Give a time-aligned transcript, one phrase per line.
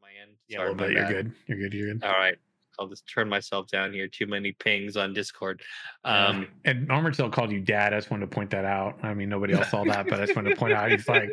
[0.00, 0.32] my end.
[0.48, 0.92] Yeah, a Sorry, little bit.
[0.92, 1.12] You're bad.
[1.12, 1.32] good.
[1.46, 1.74] You're good.
[1.74, 2.04] You're good.
[2.04, 2.36] All right.
[2.78, 4.08] I'll just turn myself down here.
[4.08, 5.60] Too many pings on Discord.
[6.04, 7.92] Um, and Armored Cell called you dad.
[7.92, 8.98] I just wanted to point that out.
[9.02, 10.90] I mean, nobody else saw that, but I just wanted to point out.
[10.90, 11.28] He's like,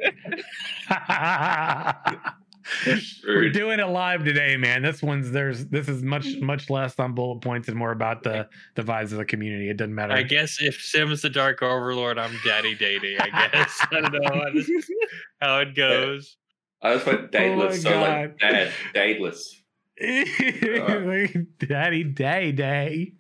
[3.28, 4.82] we're doing it live today, man.
[4.82, 6.42] This one's there's this is much mm.
[6.42, 9.70] much less on bullet points and more about the the vibes of the community.
[9.70, 10.14] It doesn't matter.
[10.14, 13.18] I guess if Sim's the Dark Overlord, I'm Daddy Dating.
[13.20, 14.92] I guess I don't know how, this-
[15.40, 16.38] how it goes.
[16.82, 18.52] I just went Oh my dateless, so like God.
[18.52, 19.40] dad, dadeless.
[21.60, 23.14] Daddy day day.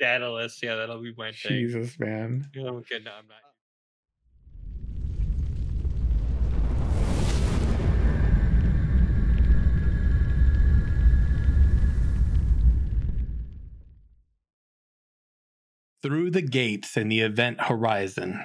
[0.00, 1.52] Daedalus, yeah, that'll be my thing.
[1.52, 2.48] Jesus, man.
[2.54, 3.45] Yeah, Okay, no, I'm not.
[16.06, 18.40] Through the gates in the event horizon,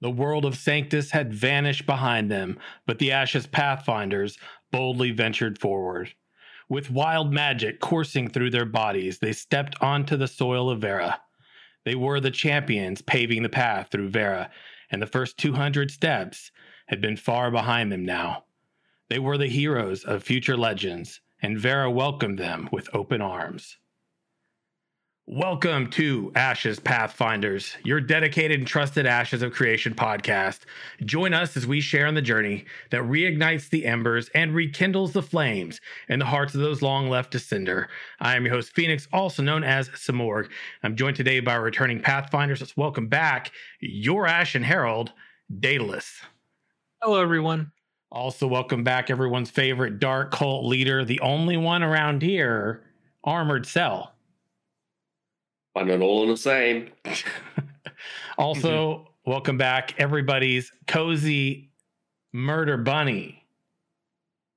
[0.00, 4.38] the world of Sanctus had vanished behind them, but the Ashes Pathfinders
[4.70, 6.14] boldly ventured forward.
[6.68, 11.20] With wild magic coursing through their bodies, they stepped onto the soil of Verra.
[11.84, 14.48] They were the champions paving the path through Verra,
[14.88, 16.52] and the first 200 steps
[16.86, 18.44] had been far behind them now.
[19.08, 23.78] They were the heroes of future legends, and Verra welcomed them with open arms.
[25.32, 30.62] Welcome to Ashes Pathfinders, your dedicated and trusted Ashes of Creation podcast.
[31.04, 35.22] Join us as we share on the journey that reignites the embers and rekindles the
[35.22, 37.88] flames in the hearts of those long left to cinder.
[38.18, 40.48] I am your host, Phoenix, also known as Samorg.
[40.82, 42.60] I'm joined today by our returning Pathfinders.
[42.60, 45.12] Let's welcome back your Ashen Herald,
[45.60, 46.22] Daedalus.
[47.00, 47.70] Hello, everyone.
[48.10, 52.82] Also, welcome back everyone's favorite dark cult leader, the only one around here,
[53.22, 54.12] Armored Cell.
[55.74, 56.90] But not all in the same.
[58.38, 61.70] also, welcome back everybody's cozy
[62.32, 63.44] murder bunny,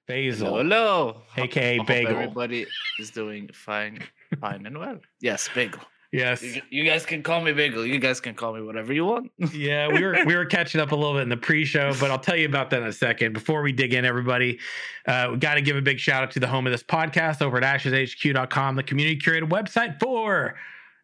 [0.08, 1.22] Basil, Hello.
[1.38, 2.12] aka I hope Bagel.
[2.14, 2.66] Everybody
[3.00, 4.00] is doing fine,
[4.40, 5.00] fine and well.
[5.22, 5.82] Yes, Bagel.
[6.12, 7.88] Yes, You, you guys can call me Bagel.
[7.88, 9.32] You guys can call me whatever you want.
[9.54, 12.20] yeah, we were we were catching up a little bit in the pre-show, but I'll
[12.20, 13.34] tell you about that in a second.
[13.34, 14.60] Before we dig in, everybody,
[15.08, 17.42] uh, we got to give a big shout out to the home of this podcast
[17.42, 20.56] over at AshesHQ.com, the community curated website for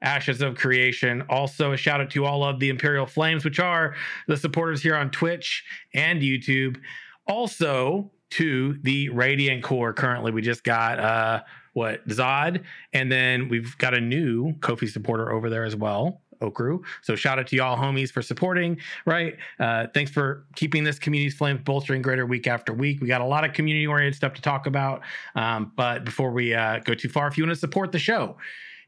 [0.02, 1.24] Ashes of Creation.
[1.30, 3.96] Also, a shout out to all of the Imperial Flames, which are
[4.28, 6.78] the supporters here on Twitch and YouTube.
[7.28, 9.94] Also, to the Radiant Core.
[9.94, 11.42] Currently, we just got uh
[11.74, 16.22] what Zod, and then we've got a new Ko-fi supporter over there as well.
[16.42, 16.82] Okru.
[17.02, 19.36] So shout out to y'all homies for supporting, right?
[19.59, 23.02] Uh, thanks for keeping this community's flames bolstering greater week after week.
[23.02, 25.02] We got a lot of community oriented stuff to talk about.
[25.36, 28.38] Um, but before we uh, go too far, if you want to support the show,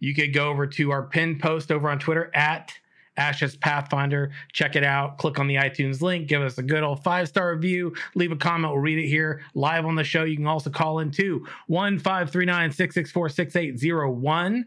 [0.02, 2.74] you could go over to our pinned post over on Twitter at
[3.16, 4.32] Ashes Pathfinder.
[4.52, 5.18] Check it out.
[5.18, 6.28] Click on the iTunes link.
[6.28, 7.94] Give us a good old five star review.
[8.16, 8.74] Leave a comment.
[8.74, 10.24] We'll read it here live on the show.
[10.24, 11.46] You can also call in too.
[11.68, 14.66] 1 664 6801.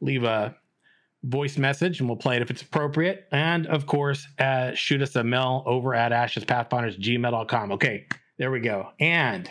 [0.00, 0.56] Leave a
[1.22, 3.28] voice message and we'll play it if it's appropriate.
[3.30, 7.72] And of course, uh, shoot us a mail over at ashespathfinders gmail.com.
[7.72, 8.06] Okay,
[8.38, 8.88] there we go.
[8.98, 9.48] And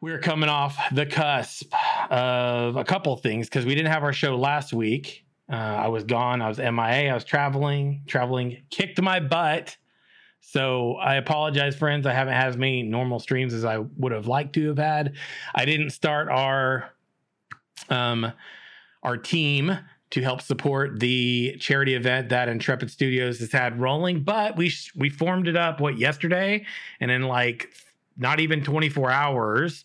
[0.00, 1.72] we're coming off the cusp
[2.10, 5.24] of a couple things because we didn't have our show last week.
[5.50, 6.42] Uh, I was gone.
[6.42, 7.10] I was MIA.
[7.10, 8.02] I was traveling.
[8.06, 9.76] Traveling kicked my butt.
[10.40, 12.06] So I apologize, friends.
[12.06, 15.14] I haven't had as many normal streams as I would have liked to have had.
[15.54, 16.90] I didn't start our
[17.90, 18.32] um
[19.02, 19.78] our team
[20.10, 25.10] to help support the charity event that Intrepid Studios has had rolling, but we we
[25.10, 26.64] formed it up what yesterday,
[27.00, 27.70] and in like
[28.18, 29.84] not even 24 hours,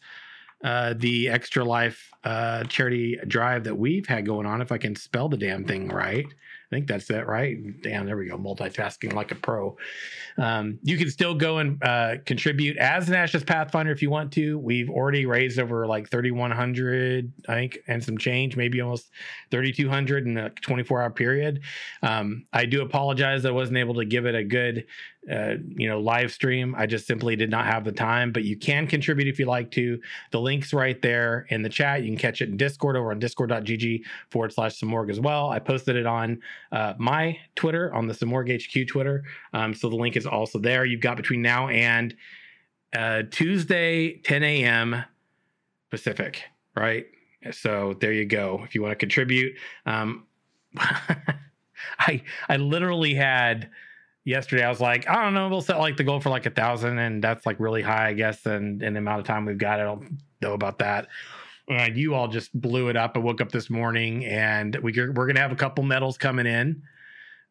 [0.63, 4.95] uh, the Extra Life uh, charity drive that we've had going on, if I can
[4.95, 6.25] spell the damn thing right.
[6.25, 7.57] I think that's it, right?
[7.83, 8.37] Damn, there we go.
[8.37, 9.77] Multitasking like a pro.
[10.39, 14.31] Um, you can still go and uh, contribute as an Ashes Pathfinder if you want
[14.33, 14.57] to.
[14.57, 19.11] We've already raised over like 3,100, I think, and some change, maybe almost
[19.51, 21.61] 3,200 in a 24 hour period.
[22.01, 24.87] Um, I do apologize I wasn't able to give it a good,
[25.31, 26.75] uh, you know, live stream.
[26.77, 29.71] I just simply did not have the time, but you can contribute if you like
[29.71, 29.99] to.
[30.31, 32.03] The link's right there in the chat.
[32.03, 35.49] You can catch it in Discord over on discord.gg forward slash Samorg as well.
[35.49, 36.41] I posted it on
[36.71, 39.23] uh, my Twitter, on the Samorg HQ Twitter.
[39.53, 40.83] Um, so the link is also there.
[40.83, 42.13] You've got between now and
[42.93, 45.03] uh, Tuesday, 10 a.m.
[45.89, 46.43] Pacific,
[46.75, 47.05] right?
[47.51, 48.61] So there you go.
[48.63, 49.55] If you want to contribute,
[49.85, 50.25] um,
[50.77, 53.69] I I literally had
[54.25, 54.63] yesterday.
[54.63, 56.99] I was like, I don't know, we'll set like the goal for like a thousand,
[56.99, 58.45] and that's like really high, I guess.
[58.45, 61.07] And in the amount of time we've got, I don't know about that.
[61.69, 63.13] Uh, you all just blew it up.
[63.15, 66.83] I woke up this morning, and we we're gonna have a couple medals coming in.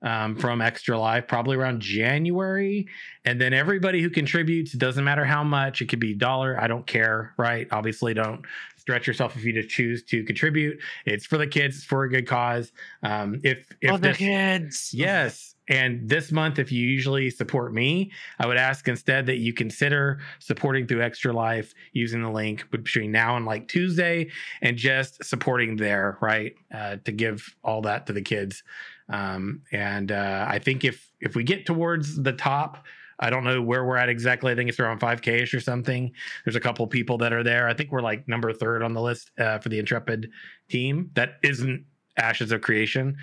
[0.02, 2.88] um, from Extra Life, probably around January.
[3.24, 6.86] And then everybody who contributes, doesn't matter how much, it could be dollar, I don't
[6.86, 7.68] care, right?
[7.70, 8.44] Obviously, don't
[8.76, 10.78] stretch yourself if you just choose to contribute.
[11.06, 12.72] It's for the kids, it's for a good cause.
[13.04, 14.90] Um, if if For the kids.
[14.92, 15.54] Yes.
[15.68, 20.20] And this month, if you usually support me, I would ask instead that you consider
[20.40, 24.30] supporting through Extra Life using the link between now and like Tuesday
[24.60, 26.54] and just supporting there, right?
[26.74, 28.64] Uh, to give all that to the kids.
[29.08, 32.84] Um, and uh, I think if if we get towards the top,
[33.20, 34.50] I don't know where we're at exactly.
[34.50, 36.12] I think it's around 5K ish or something.
[36.44, 37.68] There's a couple people that are there.
[37.68, 40.30] I think we're like number third on the list uh, for the Intrepid
[40.68, 41.10] team.
[41.14, 41.84] That isn't
[42.16, 43.16] Ashes of Creation.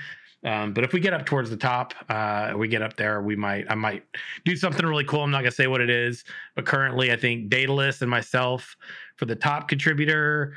[0.46, 3.36] Um, but if we get up towards the top, uh, we get up there, we
[3.36, 4.04] might, I might
[4.46, 5.22] do something really cool.
[5.22, 6.24] I'm not gonna say what it is,
[6.56, 8.78] but currently, I think Daedalus and myself
[9.18, 10.54] for the top contributor,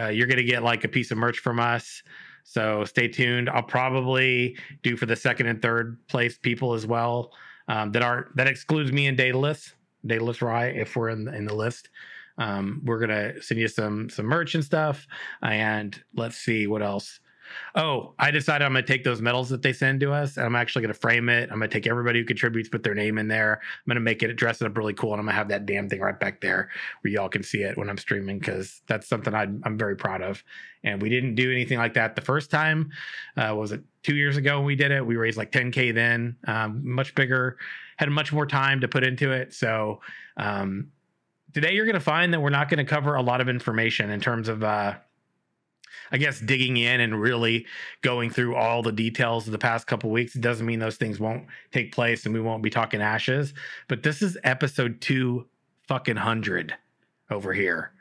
[0.00, 2.02] uh, you're gonna get like a piece of merch from us.
[2.44, 3.50] So stay tuned.
[3.50, 7.32] I'll probably do for the second and third place people as well.
[7.68, 9.74] Um, that aren't that excludes me and Daedalus,
[10.06, 11.90] Daedalus Rye, if we're in the, in the list.
[12.38, 15.06] Um, we're gonna send you some some merch and stuff,
[15.42, 17.20] and let's see what else.
[17.74, 20.56] Oh, I decided I'm gonna take those medals that they send to us, and I'm
[20.56, 21.50] actually gonna frame it.
[21.50, 23.60] I'm gonna take everybody who contributes, put their name in there.
[23.62, 25.88] I'm gonna make it dress it up really cool, and I'm gonna have that damn
[25.88, 26.70] thing right back there
[27.00, 30.22] where y'all can see it when I'm streaming because that's something i I'm very proud
[30.22, 30.42] of.
[30.84, 32.90] And we didn't do anything like that the first time.
[33.36, 35.04] Uh, was it two years ago when we did it?
[35.04, 37.58] We raised like 10k then, um, much bigger,
[37.96, 39.52] had much more time to put into it.
[39.52, 40.00] So
[40.36, 40.92] um,
[41.52, 44.48] today you're gonna find that we're not gonna cover a lot of information in terms
[44.48, 44.64] of.
[44.64, 44.94] Uh,
[46.12, 47.66] I guess digging in and really
[48.02, 50.34] going through all the details of the past couple weeks.
[50.34, 53.54] Doesn't mean those things won't take place and we won't be talking ashes.
[53.88, 55.46] But this is episode two
[55.88, 56.74] fucking hundred
[57.30, 57.92] over here.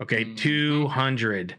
[0.00, 0.36] Okay, Mhm.
[0.36, 1.56] 200.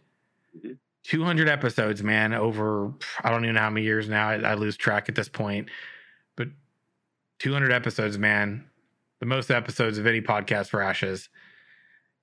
[0.57, 0.77] Mhm.
[1.03, 2.91] 200 episodes, man, over
[3.23, 4.27] I don't even know how many years now.
[4.29, 5.69] I, I lose track at this point.
[6.35, 6.49] But
[7.39, 8.65] 200 episodes, man.
[9.19, 11.29] The most episodes of any podcast for Ashes.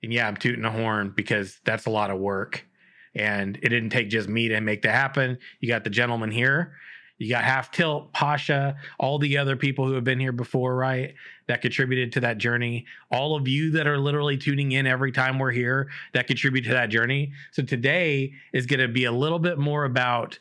[0.03, 2.65] And yeah, I'm tooting a horn because that's a lot of work.
[3.15, 5.37] And it didn't take just me to make that happen.
[5.59, 6.75] You got the gentleman here.
[7.17, 11.13] You got Half Tilt, Pasha, all the other people who have been here before, right?
[11.47, 12.85] That contributed to that journey.
[13.09, 16.71] All of you that are literally tuning in every time we're here that contribute to
[16.71, 17.31] that journey.
[17.53, 20.39] So today is going to be a little bit more about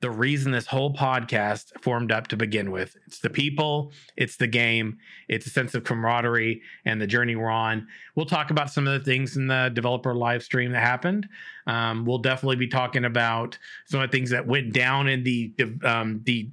[0.00, 2.96] the reason this whole podcast formed up to begin with.
[3.06, 4.98] It's the people, it's the game,
[5.28, 7.86] it's a sense of camaraderie and the journey we're on.
[8.14, 11.28] We'll talk about some of the things in the developer live stream that happened.
[11.66, 15.52] Um, we'll definitely be talking about some of the things that went down in the
[15.84, 16.50] um, the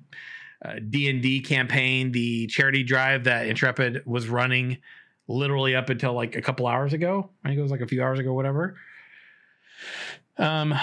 [0.89, 4.77] D and D campaign, the charity drive that Intrepid was running,
[5.27, 7.29] literally up until like a couple hours ago.
[7.45, 8.75] I think it was like a few hours ago, whatever.
[10.37, 10.75] Um,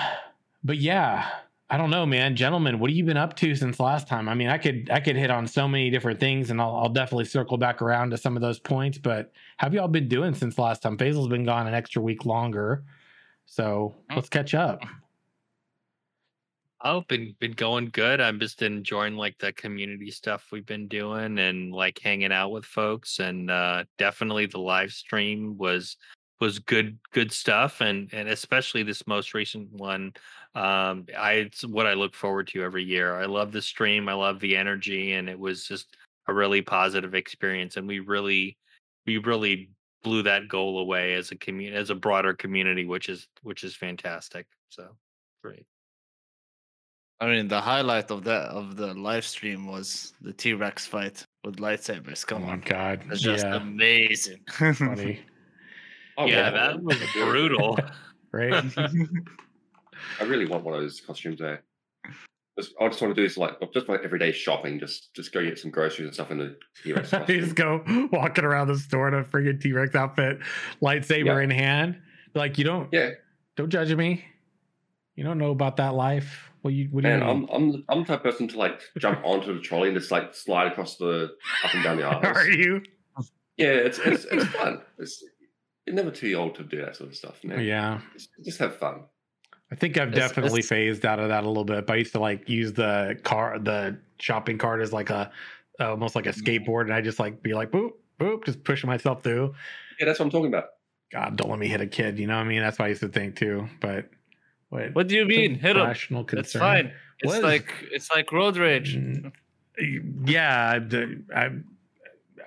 [0.63, 1.29] but yeah,
[1.71, 2.37] I don't know, man.
[2.37, 4.29] Gentlemen, what have you been up to since last time?
[4.29, 6.89] I mean, I could I could hit on so many different things, and I'll, I'll
[6.91, 8.99] definitely circle back around to some of those points.
[8.99, 10.99] But have y'all been doing since last time?
[10.99, 12.85] Faisal's been gone an extra week longer,
[13.47, 14.83] so let's catch up.
[16.87, 18.21] Oh, been been going good.
[18.21, 22.67] I'm just enjoying like the community stuff we've been doing and like hanging out with
[22.67, 25.97] folks and uh definitely the live stream was
[26.41, 30.13] was good good stuff and and especially this most recent one
[30.55, 33.17] um I it's what I look forward to every year.
[33.17, 35.97] I love the stream, I love the energy and it was just
[36.27, 38.57] a really positive experience and we really
[39.07, 39.71] we really
[40.03, 43.75] blew that goal away as a community as a broader community which is which is
[43.75, 44.47] fantastic.
[44.69, 44.89] So
[45.43, 45.67] great.
[47.21, 51.25] I mean, the highlight of that of the live stream was the T Rex fight
[51.45, 52.25] with lightsabers.
[52.25, 54.41] Oh Come my on, god, it's just yeah, amazing.
[54.51, 55.21] funny,
[56.17, 57.79] Oh, yeah, that was brutal.
[58.33, 58.65] right?
[60.21, 61.63] I really want one of those costumes there.
[62.59, 64.79] Just, I just want to do this like just like everyday shopping.
[64.79, 67.41] Just just go get some groceries and stuff in the T-Rex you costume.
[67.41, 70.39] just go walking around the store in a friggin' T Rex outfit,
[70.81, 71.41] lightsaber Yeah.
[71.41, 71.99] in hand.
[72.35, 73.11] Like you don't Yeah,
[73.57, 74.25] don't judge me.
[75.17, 76.51] You don't know about that life.
[76.63, 77.49] What you what do man, you I'm?
[77.51, 80.33] I'm I'm the type of person to like jump onto the trolley and just like
[80.35, 81.31] slide across the
[81.65, 82.25] up and down the aisles.
[82.25, 82.83] Are you?
[83.57, 84.81] Yeah, it's it's it's fun.
[84.99, 85.25] It's
[85.87, 87.43] you're never too old to do that sort of stuff.
[87.45, 87.61] Man.
[87.63, 88.01] Yeah.
[88.13, 89.03] just, just have fun.
[89.73, 91.87] I think I've It's- definitely it's- phased out of that a little bit.
[91.87, 95.31] But I used to like use the car, the shopping cart as like a
[95.81, 99.23] almost like a skateboard, and I just like be like boop boop, just pushing myself
[99.23, 99.55] through.
[99.99, 100.67] Yeah, that's what I'm talking about.
[101.13, 102.19] God, don't let me hit a kid.
[102.19, 102.61] You know what I mean?
[102.61, 103.69] That's what I used to think too.
[103.81, 104.09] But
[104.69, 104.95] what?
[104.95, 105.55] what do you mean?
[105.57, 105.85] Hit him.
[105.87, 106.41] Rational concern.
[106.45, 106.93] It's fine.
[107.21, 108.97] It's What is- like it's like road rage.
[108.97, 109.33] Mm,
[110.25, 110.79] yeah,
[111.35, 111.51] I, I, I-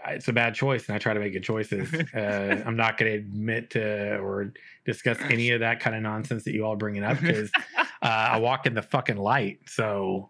[0.10, 1.90] it's a bad choice, and I try to make good choices.
[2.16, 4.54] Uh, I'm not going to admit to or
[4.86, 8.38] discuss any of that kind of nonsense that you all bringing up because uh, I
[8.40, 9.60] walk in the fucking light.
[9.68, 10.30] So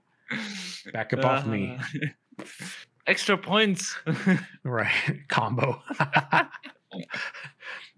[0.93, 1.77] Back up off me.
[2.39, 2.45] Uh,
[3.07, 3.95] Extra points.
[4.63, 4.91] Right.
[5.29, 5.81] Combo.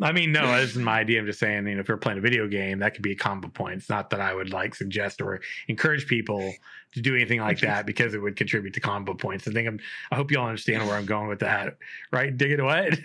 [0.01, 1.19] I mean, no, this is my idea.
[1.19, 3.15] I'm just saying, you know, if you're playing a video game, that could be a
[3.15, 3.75] combo point.
[3.75, 6.53] It's not that I would like suggest or encourage people
[6.93, 9.47] to do anything like that because it would contribute to combo points.
[9.47, 9.79] I think I'm
[10.11, 11.77] I hope y'all understand where I'm going with that.
[12.11, 12.35] Right?
[12.35, 13.03] Dig it what?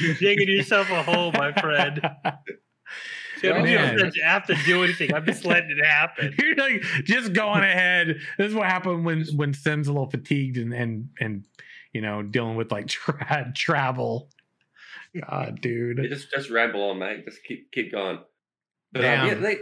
[0.00, 2.00] You're digging yourself a hole, my friend.
[3.44, 5.14] Oh, you don't have to do anything.
[5.14, 6.34] I'm just letting it happen.
[6.42, 8.18] You're like just going ahead.
[8.36, 11.44] This is what happened when when Sim's a little fatigued and and and
[11.92, 14.28] you know dealing with like tra- travel.
[15.28, 15.98] God, dude.
[15.98, 17.24] You just just ramble on, mate.
[17.24, 18.18] Just keep keep going.
[18.92, 19.58] But um, yeah, they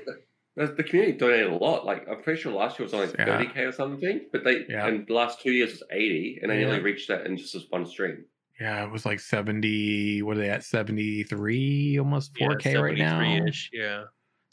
[0.56, 1.84] the, the community donated a lot.
[1.84, 3.24] Like I'm pretty sure last year was only Yeah.
[3.26, 4.86] thirty k or something, but they Yeah.
[4.86, 6.66] and the last two years was eighty, and they Yeah.
[6.68, 8.24] nearly reached that in just this one stream.
[8.58, 10.22] Yeah, it was like 70.
[10.22, 10.64] What are they at?
[10.64, 13.18] 73, almost 4K yeah, right now.
[13.20, 14.04] 73-ish, Yeah.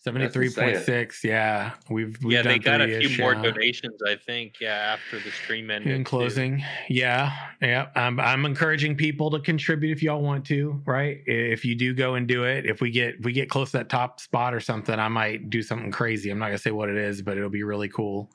[0.06, 1.24] 73.6.
[1.24, 1.72] Yeah.
[1.90, 3.42] We've, we've yeah, they got a three-ish, few more yeah.
[3.44, 4.56] donations, I think.
[4.60, 5.92] Yeah, after the stream ended.
[5.94, 6.10] in too.
[6.10, 7.32] closing yeah
[7.62, 11.94] yeah I'm, I'm encouraging people to contribute if y'all want to right if you do
[11.94, 14.54] go and do it if we get if we get close to that top spot
[14.54, 17.38] or something i might do something crazy i'm not gonna say what it is but
[17.38, 18.30] it'll be really cool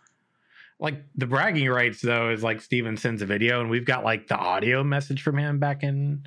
[0.80, 4.26] like the bragging rights though is like steven sends a video and we've got like
[4.28, 6.26] the audio message from him back in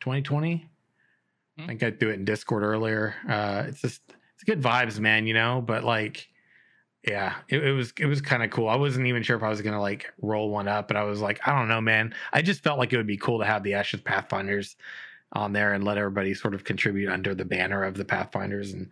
[0.00, 1.66] 2020 i Hmm.
[1.68, 4.00] think i threw it in discord earlier uh it's just
[4.40, 6.28] it's good vibes man you know but like
[7.06, 8.68] yeah, it, it was it was kind of cool.
[8.68, 11.20] I wasn't even sure if I was gonna like roll one up, but I was
[11.20, 12.14] like, I don't know, man.
[12.32, 14.76] I just felt like it would be cool to have the Ashes Pathfinders
[15.32, 18.72] on there and let everybody sort of contribute under the banner of the Pathfinders.
[18.72, 18.90] And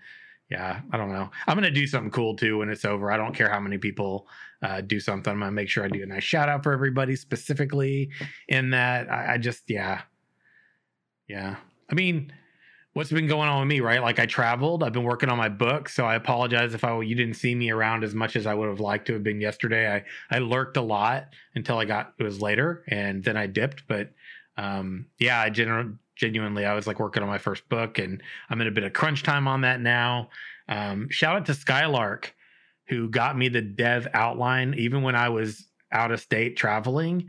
[0.51, 1.31] yeah, I don't know.
[1.47, 3.13] I'm gonna do something cool too when it's over.
[3.13, 4.27] I don't care how many people
[4.63, 5.31] uh, do something.
[5.31, 8.09] I'm gonna make sure I do a nice shout out for everybody specifically
[8.49, 9.13] in that.
[9.13, 10.01] I, I just yeah,
[11.29, 11.57] yeah.
[11.91, 12.33] I mean,
[12.95, 14.03] what's been going on with me, right?
[14.03, 17.15] Like I traveled, I've been working on my book, so I apologize if I you
[17.15, 19.93] didn't see me around as much as I would have liked to have been yesterday.
[19.93, 23.85] I I lurked a lot until I got it was later, and then I dipped.
[23.87, 24.11] But
[24.57, 28.61] um, yeah, I genu- genuinely I was like working on my first book, and I'm
[28.61, 30.31] in a bit of crunch time on that now.
[30.69, 32.35] Um, shout out to Skylark,
[32.89, 37.29] who got me the dev outline even when I was out of state traveling.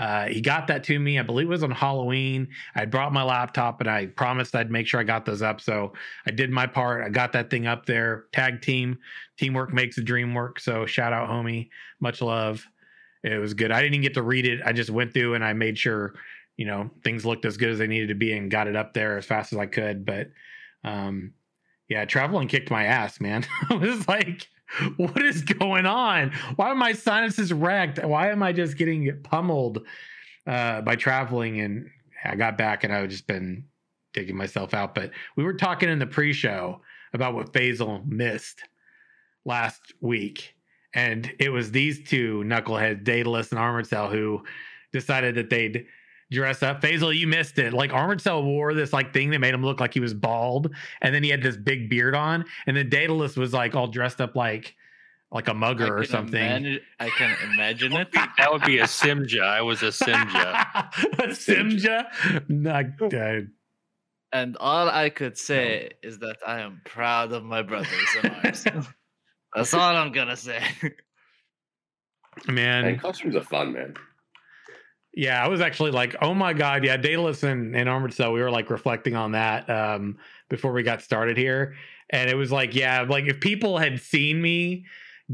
[0.00, 1.18] Uh, he got that to me.
[1.18, 2.48] I believe it was on Halloween.
[2.74, 5.60] I brought my laptop and I promised I'd make sure I got those up.
[5.60, 5.92] So
[6.26, 7.04] I did my part.
[7.04, 8.24] I got that thing up there.
[8.32, 8.98] Tag team,
[9.36, 10.58] teamwork makes the dream work.
[10.58, 11.68] So shout out, homie.
[12.00, 12.66] Much love.
[13.22, 13.70] It was good.
[13.70, 14.60] I didn't even get to read it.
[14.64, 16.14] I just went through and I made sure,
[16.56, 18.94] you know, things looked as good as they needed to be and got it up
[18.94, 20.06] there as fast as I could.
[20.06, 20.30] But
[20.82, 21.34] um,
[21.90, 23.44] yeah, traveling kicked my ass, man.
[23.68, 24.48] I was like,
[24.96, 26.32] what is going on?
[26.56, 28.02] Why are my sinuses wrecked?
[28.02, 29.86] Why am I just getting pummeled
[30.46, 31.60] uh, by traveling?
[31.60, 31.90] And
[32.24, 33.64] I got back and I've just been
[34.12, 34.94] digging myself out.
[34.94, 36.80] But we were talking in the pre-show
[37.12, 38.62] about what Faisal missed
[39.44, 40.54] last week,
[40.94, 44.42] and it was these two knuckleheads, Daedalus and Armored Cell, who
[44.92, 45.86] decided that they'd
[46.30, 46.80] dress up.
[46.80, 47.72] Faisal, you missed it.
[47.72, 50.74] Like Armored Cell wore this like thing that made him look like he was bald,
[51.02, 54.20] and then he had this big beard on, and then Daedalus was like all dressed
[54.20, 54.74] up like
[55.32, 56.40] like a mugger or something.
[56.42, 58.08] imagine- I can imagine it.
[58.36, 59.42] That would be a Simja.
[59.42, 60.66] I was a Simja.
[61.18, 62.48] a Simja?
[62.48, 63.46] Not, uh,
[64.32, 68.64] And all I could say is that I am proud of my brothers in arms.
[69.54, 70.62] That's all I'm gonna say.
[72.48, 73.94] man, And costumes are fun, man.
[75.12, 78.40] Yeah, I was actually like, oh my god, yeah, Daedalus and, and Armored Cell, we
[78.40, 81.74] were like reflecting on that um before we got started here.
[82.10, 84.84] And it was like, yeah, like if people had seen me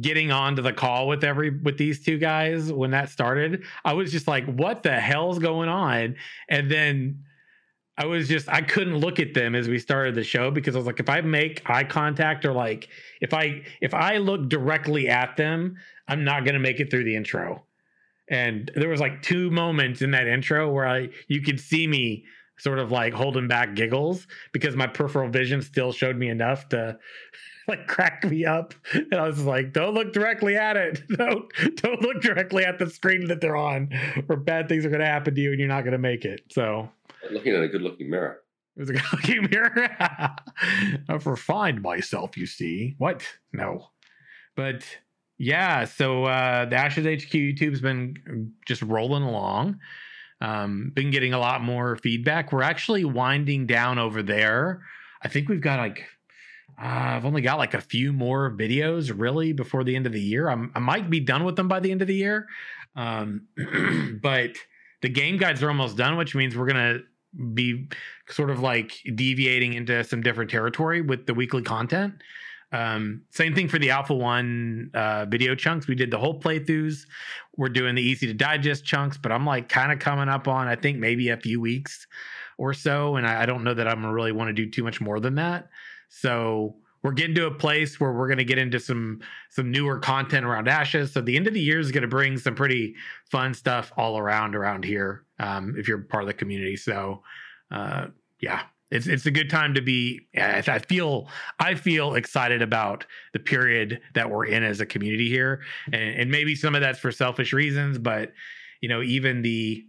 [0.00, 4.12] getting onto the call with every with these two guys when that started, I was
[4.12, 6.16] just like, what the hell's going on?
[6.48, 7.24] And then
[7.98, 10.78] I was just I couldn't look at them as we started the show because I
[10.78, 12.88] was like, if I make eye contact or like
[13.20, 15.76] if I if I look directly at them,
[16.08, 17.65] I'm not gonna make it through the intro
[18.28, 22.24] and there was like two moments in that intro where I you could see me
[22.58, 26.98] sort of like holding back giggles because my peripheral vision still showed me enough to
[27.68, 31.44] like crack me up and I was like don't look directly at it don't
[31.76, 33.90] don't look directly at the screen that they're on
[34.28, 36.24] or bad things are going to happen to you and you're not going to make
[36.24, 36.88] it so
[37.30, 38.38] Looking at a good looking mirror.
[38.76, 39.88] it was a good looking mirror.
[41.08, 42.94] I've refined myself, you see.
[42.98, 43.22] What?
[43.52, 43.88] No.
[44.54, 44.84] But
[45.38, 49.78] yeah, so uh the Ashes HQ YouTube's been just rolling along.
[50.40, 52.52] Um, been getting a lot more feedback.
[52.52, 54.82] We're actually winding down over there.
[55.22, 56.04] I think we've got like
[56.78, 56.84] uh,
[57.16, 60.48] I've only got like a few more videos really before the end of the year.
[60.50, 62.46] I'm, I might be done with them by the end of the year.
[62.96, 63.46] Um,
[64.22, 64.56] but
[65.02, 66.98] the game guides are almost done, which means we're gonna
[67.54, 67.88] be
[68.28, 72.14] sort of like deviating into some different territory with the weekly content.
[72.76, 75.86] Um, same thing for the Alpha One uh, video chunks.
[75.86, 77.06] We did the whole playthroughs.
[77.56, 80.68] We're doing the easy to digest chunks, but I'm like kind of coming up on
[80.68, 82.06] I think maybe a few weeks
[82.58, 85.00] or so, and I, I don't know that I'm really want to do too much
[85.00, 85.68] more than that.
[86.10, 89.98] So we're getting to a place where we're going to get into some some newer
[89.98, 92.96] content around ashes so the end of the year is going to bring some pretty
[93.30, 97.22] fun stuff all around around here um, if you're part of the community so
[97.70, 98.06] uh,
[98.40, 101.28] yeah it's it's a good time to be I, feel
[101.58, 106.30] i feel excited about the period that we're in as a community here and, and
[106.30, 108.32] maybe some of that's for selfish reasons but
[108.80, 109.84] you know even the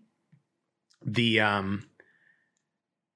[1.05, 1.83] the um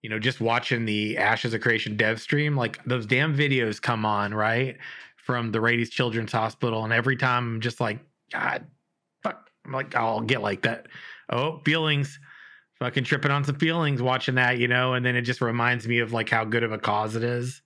[0.02, 4.06] you know, just watching the Ashes of Creation dev stream, like those damn videos come
[4.06, 4.78] on, right?
[5.18, 6.84] From the Rady's Children's Hospital.
[6.84, 8.00] And every time I'm just like,
[8.32, 8.66] God,
[9.22, 9.50] fuck.
[9.66, 10.88] I'm like, I'll get like that.
[11.30, 12.20] Oh, feelings.
[12.82, 16.00] Fucking tripping on some feelings watching that, you know, and then it just reminds me
[16.00, 17.62] of like how good of a cause it is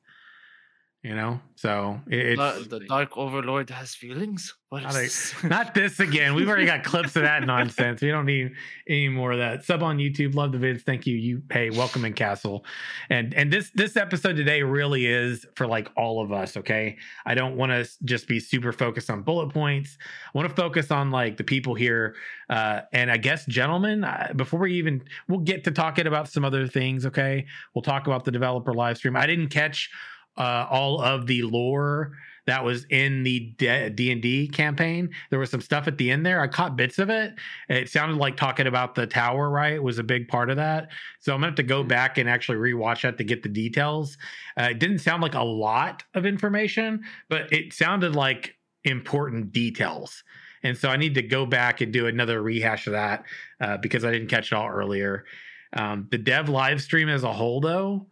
[1.05, 1.39] you know?
[1.55, 4.55] So it's Uh, the dark overlord has feelings?
[4.69, 5.43] What Not this?
[5.43, 6.33] not this again.
[6.33, 8.01] We've already got clips of that nonsense.
[8.01, 8.53] We don't need
[8.89, 9.63] any more of that.
[9.63, 10.33] Sub on youtube.
[10.33, 10.81] Love the vids.
[10.81, 11.15] Thank you.
[11.15, 12.65] You hey welcome in castle.
[13.11, 16.97] And and this this episode today really is for like all of us okay?
[17.23, 19.99] I don't want to just be super focused on bullet points.
[20.33, 22.15] I want to focus on like the people here.
[22.49, 26.43] Uh and i guess gentlemen uh, before we even we'll get to talking about some
[26.43, 27.45] other things okay?
[27.75, 29.15] We'll talk about the developer live stream.
[29.15, 29.89] I didn't catch
[30.37, 32.13] uh, all of the lore
[32.45, 35.09] that was in the D and D campaign.
[35.29, 36.39] There was some stuff at the end there.
[36.41, 37.33] I caught bits of it.
[37.69, 39.81] It sounded like talking about the tower, right?
[39.81, 40.89] Was a big part of that.
[41.19, 44.17] So I'm gonna have to go back and actually rewatch that to get the details.
[44.59, 50.23] Uh, it didn't sound like a lot of information, but it sounded like important details.
[50.63, 53.23] And so I need to go back and do another rehash of that
[53.59, 55.25] uh, because I didn't catch it all earlier.
[55.73, 58.07] Um, the dev live stream as a whole, though,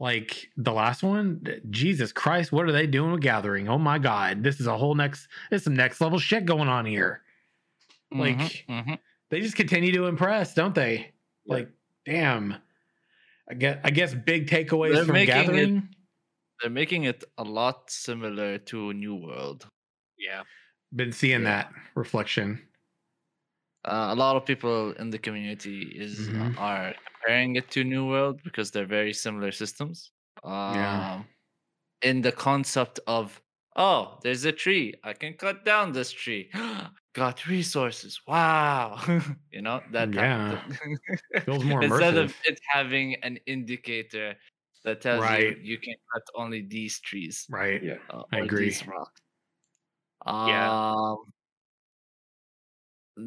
[0.00, 4.42] like the last one jesus christ what are they doing with gathering oh my god
[4.42, 7.20] this is a whole next there's some next level shit going on here
[8.10, 8.98] like Mhm, mhm.
[9.28, 11.12] they just continue to impress don't they
[11.44, 11.54] Yeah.
[11.54, 11.68] like
[12.06, 12.54] damn
[13.48, 15.88] i guess i guess big takeaways They're from making it- gathering
[16.60, 19.66] they're making it a lot similar to new world
[20.18, 20.42] Yeah.
[20.94, 21.62] been seeing Yeah.
[21.68, 22.60] that reflection
[23.84, 26.56] uh, a lot of people in the community is uh, Mhm.
[26.56, 30.12] are comparing it to New World because they're very similar systems.
[30.44, 31.24] Um, Yeah.
[32.02, 33.42] In the concept of,
[33.76, 36.50] oh, there's a tree, I can cut down this tree.
[37.14, 38.20] Got resources.
[38.26, 39.00] Wow,
[39.50, 40.16] you know that.
[40.50, 40.98] of thing.
[41.44, 44.36] feels more Instead immersive of it having an indicator
[44.84, 45.56] that tells Right.
[45.56, 47.98] you you can cut only these trees right Yeah.
[48.10, 48.70] uh, I agree.
[48.70, 49.20] these rocks.
[50.42, 50.74] Yeah.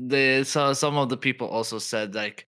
[0.07, 2.47] The so some of the people also said like,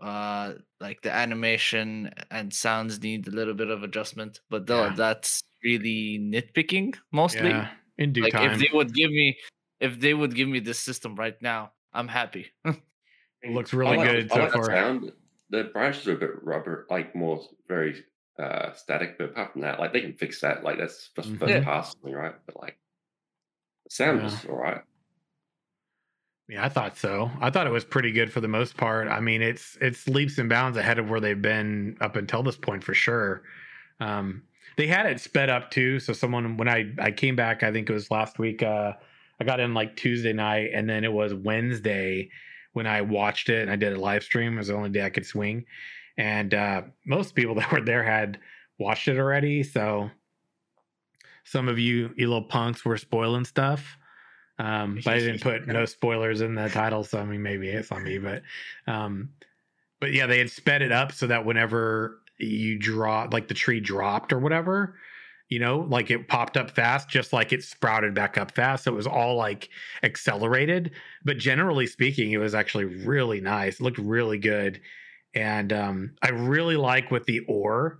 [0.00, 4.94] uh, like the animation and sounds need a little bit of adjustment, but though Yeah.
[4.96, 7.50] that's really nitpicking mostly.
[7.52, 7.68] yeah
[7.98, 9.38] in due Like time if they would give me,
[9.80, 12.52] if they would give me this system right now, I'm happy.
[12.64, 12.76] it
[13.52, 15.12] looks really like, good so like that far sound.
[15.50, 18.04] The branches are a bit rubber, like more very
[18.38, 19.16] uh static.
[19.18, 20.62] But apart from that, like they can fix that.
[20.64, 21.38] Like that's just Mhm.
[21.38, 21.64] first Yeah.
[21.64, 22.34] pass, something, right?
[22.46, 22.78] But like
[23.84, 24.24] the sound Yeah.
[24.24, 24.82] was all right.
[26.48, 27.30] Yeah, I thought so.
[27.40, 29.08] I thought it was pretty good for the most part.
[29.08, 32.56] I mean, it's it's leaps and bounds ahead of where they've been up until this
[32.56, 33.42] point for sure.
[33.98, 34.42] Um,
[34.76, 35.98] they had it sped up too.
[35.98, 38.62] So someone when I I came back, I think it was last week.
[38.62, 38.92] Uh,
[39.40, 42.30] I got in like Tuesday night, and then it was Wednesday
[42.74, 44.54] when I watched it and I did a live stream.
[44.54, 45.64] It was the only day I could swing,
[46.16, 48.38] and uh, most people that were there had
[48.78, 49.64] watched it already.
[49.64, 50.10] So
[51.42, 53.98] some of you, you little punks, were spoiling stuff.
[54.58, 57.92] Um, but I didn't put no spoilers in the title, so I mean maybe it's
[57.92, 58.42] on me, but
[58.86, 59.30] um,
[60.00, 63.80] but yeah, they had sped it up so that whenever you draw like the tree
[63.80, 64.96] dropped or whatever,
[65.48, 68.84] you know, like it popped up fast, just like it sprouted back up fast.
[68.84, 69.68] So it was all like
[70.02, 70.92] accelerated.
[71.24, 73.74] But generally speaking, it was actually really nice.
[73.74, 74.80] It looked really good.
[75.34, 77.98] And um, I really like with the ore,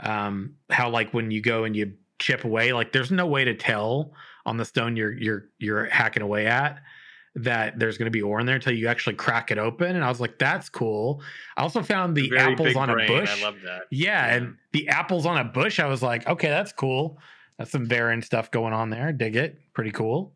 [0.00, 3.54] um, how like when you go and you chip away, like there's no way to
[3.54, 4.12] tell
[4.46, 6.80] on the stone you're you're you're hacking away at
[7.34, 10.04] that there's going to be ore in there until you actually crack it open and
[10.04, 11.22] i was like that's cool
[11.56, 13.82] i also found the apples on brain, a bush I love that.
[13.90, 14.34] yeah, Yeah.
[14.36, 17.18] and the apples on a bush i was like okay that's cool
[17.58, 20.34] that's some Varen stuff going on there dig it pretty cool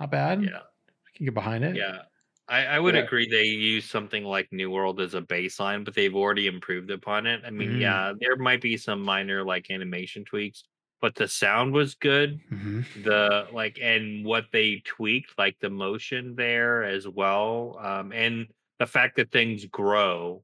[0.00, 0.58] not bad Yeah.
[0.58, 2.02] I can get behind it Yeah.
[2.48, 3.02] I, I would Yeah.
[3.02, 7.24] agree they use something like New World as a baseline, but they've already improved upon
[7.26, 7.40] it.
[7.46, 7.80] I mean, Mm.
[7.80, 10.64] yeah, there might be some minor like animation tweaks,
[11.02, 12.40] but the sound was good.
[12.50, 13.04] Mhm.
[13.04, 17.76] The like and what they tweaked, like the motion there as well.
[17.82, 18.46] Um, and
[18.78, 20.42] the fact that things grow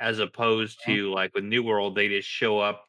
[0.00, 0.92] as opposed Mm-hmm.
[0.94, 2.84] to like with New World, they just show up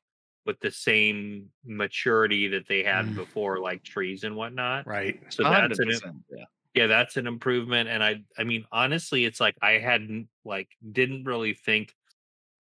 [0.48, 3.16] with the same maturity that they had Mm.
[3.16, 4.86] before, like trees and whatnot.
[4.88, 5.22] Right.
[5.30, 6.46] So that's an yeah.
[6.74, 7.88] yeah, that's an improvement.
[7.88, 11.94] And I I mean, honestly, it's like I hadn't like didn't really think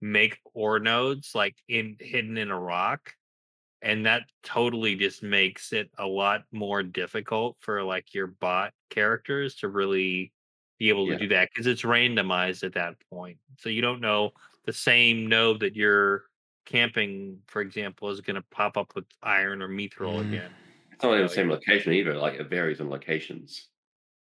[0.01, 3.13] make ore nodes like in hidden in a rock.
[3.85, 9.53] And that totally just makes it a lot more difficult for like your bot characters
[9.57, 10.33] to really
[10.79, 11.19] be able to Yeah.
[11.19, 13.37] do that because it's randomized at that point.
[13.59, 14.31] So you don't know
[14.65, 16.25] the same node that you're
[16.65, 20.33] camping, for example, is going to pop up with iron or mithril Mm.
[20.33, 20.51] again.
[20.91, 22.17] It's not in the same location either.
[22.17, 23.69] Like it varies in locations.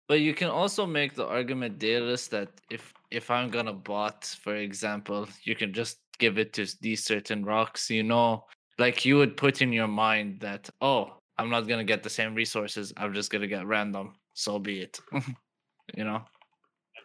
[0.06, 4.54] But you can also make the argument, Dallas, that if if I'm gonna bot, for
[4.54, 7.88] example, you can just give it to these certain rocks.
[7.90, 8.46] You know,
[8.78, 12.34] like you would put in your mind that, oh, I'm not gonna get the same
[12.34, 12.92] resources.
[12.96, 14.14] I'm just gonna get random.
[14.34, 15.00] So be it.
[15.96, 16.24] you know.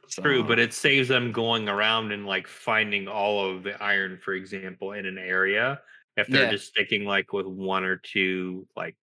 [0.10, 4.34] True, but it saves them going around and like finding all of the iron, for
[4.34, 5.80] example, in an area.
[6.18, 6.52] If they're Yeah.
[6.52, 8.98] just sticking like with one or two, like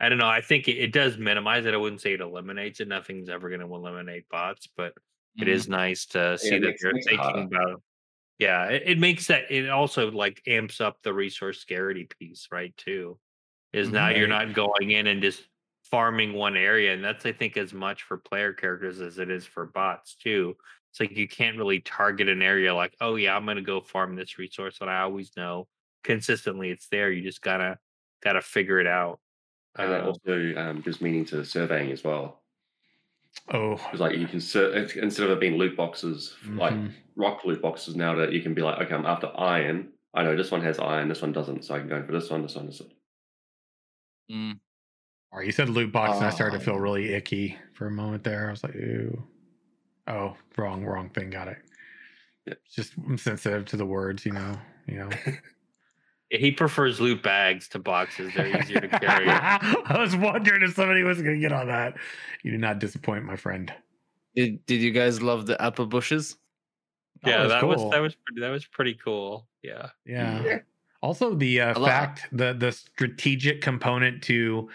[0.00, 0.28] I don't know.
[0.28, 1.74] I think it, it does minimize it.
[1.74, 2.88] I wouldn't say it eliminates it.
[2.88, 4.92] Nothing's ever going to eliminate bots, but
[5.38, 5.48] it Mm.
[5.48, 7.40] is nice to see it that makes- they're makes thinking harder.
[7.42, 7.82] about.
[8.38, 9.50] Yeah, it, it makes that.
[9.50, 12.76] It also like amps up the resource scarcity piece, right?
[12.76, 13.18] Too,
[13.72, 15.42] is now you're not going in and just
[15.84, 19.46] farming one area, and that's I think as much for player characters as it is
[19.46, 20.56] for bots too.
[20.90, 24.16] It's like you can't really target an area like, oh yeah, I'm gonna go farm
[24.16, 25.68] this resource, and I always know
[26.04, 27.10] consistently it's there.
[27.10, 27.78] You just gotta
[28.22, 29.20] gotta figure it out.
[29.76, 32.42] And that Um, also um, gives meaning to the surveying as well.
[33.52, 33.76] Oh.
[33.76, 36.92] Because like you can sur- instead of it being loot boxes, like mhm.
[37.16, 39.88] rock loot boxes now that you can be like, okay, I'm after iron.
[40.14, 42.30] I know this one has iron, this one doesn't, so I can go for this
[42.30, 42.90] one, this one, this one.
[44.30, 44.58] Mm.
[45.32, 47.86] All right, you said loot box, and I started to feel Um, really icky for
[47.86, 48.48] a moment there.
[48.48, 49.22] I was like, ooh.
[50.06, 51.28] Oh, wrong, wrong thing.
[51.28, 51.58] Got it.
[52.46, 52.54] Yeah.
[52.74, 54.58] Just I'm sensitive to the words, you know.
[54.86, 55.10] You know.
[56.30, 58.32] he prefers loot bags to boxes.
[58.34, 59.28] They're easier to carry.
[59.30, 61.94] I was wondering if somebody was going to get on that.
[62.42, 63.72] You did not disappoint, my friend.
[64.34, 66.36] Did Did you guys love the apple bushes?
[67.24, 67.68] yeah, was that cool.
[67.70, 69.46] was that was pretty, that was pretty cool.
[69.62, 69.88] Yeah.
[70.04, 70.42] Yeah.
[70.42, 70.58] Yeah.
[71.02, 74.68] Also, the uh, fact the the strategic component to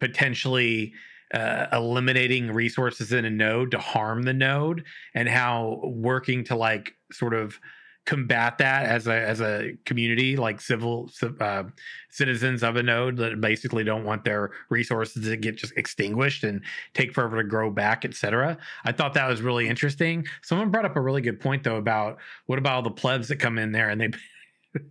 [0.00, 0.92] potentially
[1.32, 6.94] uh, eliminating resources in a node to harm the node, and how working to like
[7.12, 7.58] sort of
[8.06, 11.64] combat that as a as a community, like civil uh,
[12.10, 16.60] citizens of a node that basically don't want their resources to get just extinguished and
[16.92, 18.58] take forever to grow back, etc.
[18.84, 20.26] I thought that was really interesting.
[20.42, 23.36] Someone brought up a really good point though about what about all the plebs that
[23.36, 24.10] come in there and they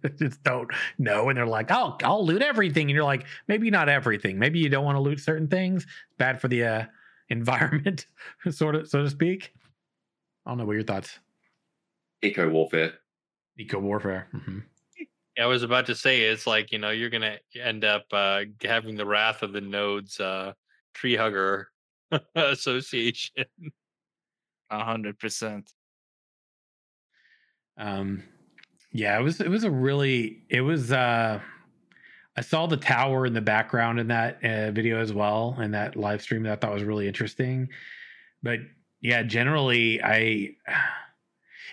[0.18, 3.90] just don't know and they're like i'll i'll loot everything and you're like maybe not
[3.90, 6.86] everything maybe you don't want to loot certain things It's bad for the uh
[7.28, 8.06] environment
[8.50, 9.52] sort of so to speak
[10.46, 11.20] i don't know what your thoughts
[12.24, 12.94] Eco warfare.
[13.58, 14.60] Eco warfare hmm
[15.40, 18.96] I was about to say it's like you know you're gonna end up uh, having
[18.96, 20.54] the wrath of the nodes uh,
[20.94, 21.70] tree hugger
[22.36, 23.46] association.
[24.70, 25.72] A hundred percent.
[27.78, 28.24] um
[28.92, 31.40] yeah it was it was a really it was uh
[32.38, 35.96] i saw the tower in the background in that uh, video as well in that
[35.96, 37.68] live stream that i thought was really interesting
[38.44, 38.60] but
[39.02, 40.50] yeah generally i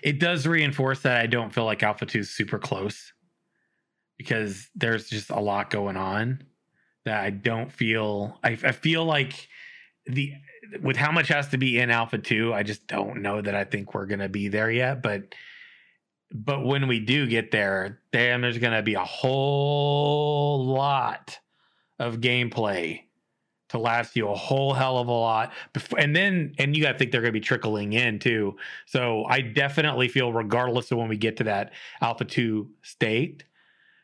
[0.03, 3.13] it does reinforce that i don't feel like alpha 2 is super close
[4.17, 6.43] because there's just a lot going on
[7.05, 9.47] that i don't feel i, I feel like
[10.05, 10.33] the
[10.81, 13.63] with how much has to be in alpha 2 i just don't know that i
[13.63, 15.33] think we're gonna be there yet but
[16.33, 21.39] but when we do get there, damn, there's to be a whole lot
[21.99, 23.01] of gameplay
[23.71, 25.53] to last you a whole hell of a lot.
[25.97, 28.55] And then, and you got to think they're going to be trickling in too.
[28.85, 33.43] So I definitely feel, regardless of when we get to that Alpha 2 state,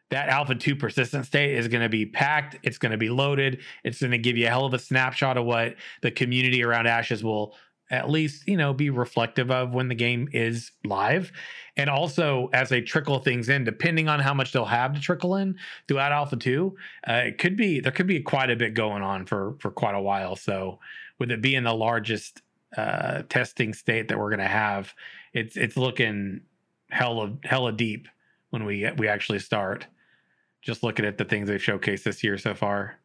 [0.10, 2.58] that Alpha 2 persistent state is going to be packed.
[2.64, 3.62] It's going to be loaded.
[3.84, 6.88] It's going to give you a hell of a snapshot of what the community around
[6.88, 7.56] Ashes will
[7.90, 11.32] at least, you know, be reflective of when the game is live
[11.78, 15.36] and also as they trickle things in depending on how much they'll have to trickle
[15.36, 15.56] in
[15.88, 16.76] throughout alpha 2
[17.08, 19.96] uh, it could be there could be quite a bit going on for for quite
[19.96, 20.36] a while.
[20.36, 20.80] So
[21.20, 22.42] with it being the largest
[22.76, 24.94] uh, testing state that we're going to have
[25.34, 26.42] it's it's looking
[26.90, 28.08] hella hella deep
[28.50, 29.88] when we we actually start
[30.62, 33.00] just looking at the things they've showcased this year so far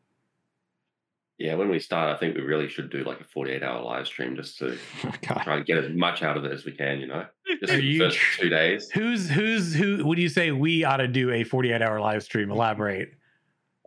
[1.38, 4.06] Yeah, when we start, I think we really should do like a 48 hour live
[4.06, 5.42] stream just to oh, God.
[5.42, 7.26] try and get as much out of it as we can, you know?
[7.60, 8.90] Just the you first two days.
[8.90, 12.44] who's who's who would you say we ought to do a 48 hour live stream
[12.44, 12.56] mm-hmm.
[12.56, 13.12] elaborate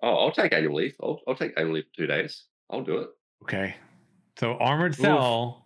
[0.04, 0.96] Oh, I'll take annual leave.
[1.02, 2.44] I'll, I'll take annual leave for two days.
[2.70, 3.10] I'll do it.
[3.44, 3.76] Okay.
[4.38, 5.65] So Armored Cell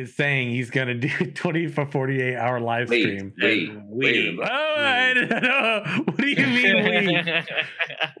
[0.00, 3.32] is saying he's gonna do 20 for 48 hour live Wait, stream.
[3.40, 4.38] wait, And wait.
[4.40, 4.74] Oh.
[4.76, 6.02] I don't know.
[6.06, 7.06] What do you mean?
[7.06, 7.42] we?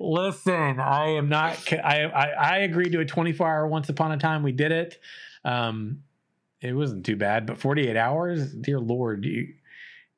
[0.00, 1.72] Listen, I am not.
[1.72, 4.42] I, I I agreed to a 24 hour once upon a time.
[4.42, 4.98] We did it.
[5.44, 6.02] Um,
[6.60, 9.54] it wasn't too bad, but 48 hours, dear lord, you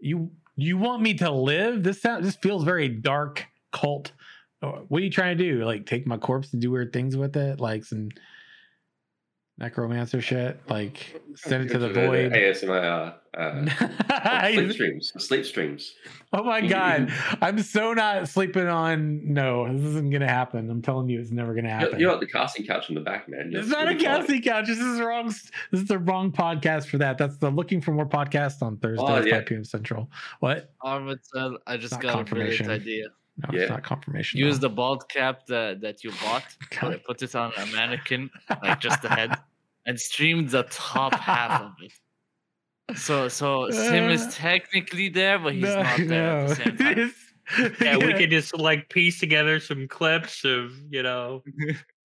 [0.01, 1.83] you you want me to live?
[1.83, 4.12] This sound this feels very dark cult.
[4.62, 5.64] Oh, What are you trying to do?
[5.64, 8.11] Like take my corpse and do weird things with it, like some
[9.62, 10.61] necromancer shit?
[10.68, 12.33] Like send it to the void?
[12.33, 15.12] ASMR uh, uh, sleep streams.
[15.18, 15.94] Sleep streams.
[16.35, 19.33] Oh my god, I'm so not sleeping on.
[19.33, 20.68] No, this isn't gonna happen.
[20.70, 22.01] I'm telling you, it's never gonna You're, happen.
[22.01, 23.51] you're at the casting couch in the back, man.
[23.51, 24.66] You're- it's not a you'll casting couch.
[24.66, 25.27] This is the wrong.
[25.70, 27.16] This is the wrong podcast for that.
[27.16, 29.37] That's the looking for more podcast on Thursday, Oh, at yeah.
[29.38, 29.64] 5 p.m.
[29.64, 30.11] Central.
[30.40, 30.70] What?
[30.85, 33.07] Arvidsel, I just Not got a brilliant idea.
[33.38, 33.61] No, Yeah.
[33.62, 34.38] it's not confirmation.
[34.40, 34.68] Use no.
[34.68, 38.29] the bald cap that, that you bought, put, put it on a mannequin,
[38.62, 39.35] like just the head,
[39.87, 41.92] and streamed the top half of it.
[42.99, 46.77] So so Sim Uh, is technically there, but he's No, not there at the same
[46.79, 46.99] time.
[46.99, 47.29] It's-
[47.81, 51.42] yeah, we could just like piece together some clips of you know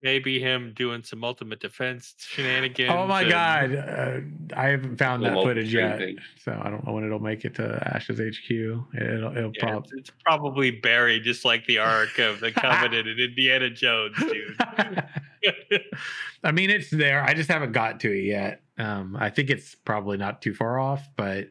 [0.07, 2.89] maybe him doing some ultimate defense shenanigans.
[2.93, 4.19] Oh my and- god, uh,
[4.57, 6.15] I haven't found that footage yet, thing.
[6.41, 8.49] so I don't know when it'll make it to Ashes HQ.
[8.49, 9.83] It'll, it'll Yeah, pop.
[9.83, 14.55] it's, it's probably buried just like the Ark of the Covenant in Indiana Jones, dude.
[16.43, 17.21] I mean, it's there.
[17.23, 18.61] I just haven't got to it yet.
[18.77, 21.49] Um, I think it's probably not too far off, but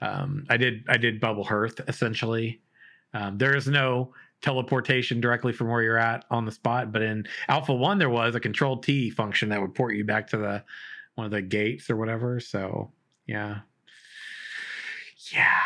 [0.00, 2.62] um, I did I did bubble hearth essentially.
[3.12, 7.26] Um, there is no teleportation directly from where you're at on the spot, but in
[7.48, 10.64] Alpha One there was a Control T function that would port you back to the
[11.14, 12.40] one of the gates or whatever.
[12.40, 12.92] So
[13.26, 13.60] yeah,
[15.32, 15.58] yeah.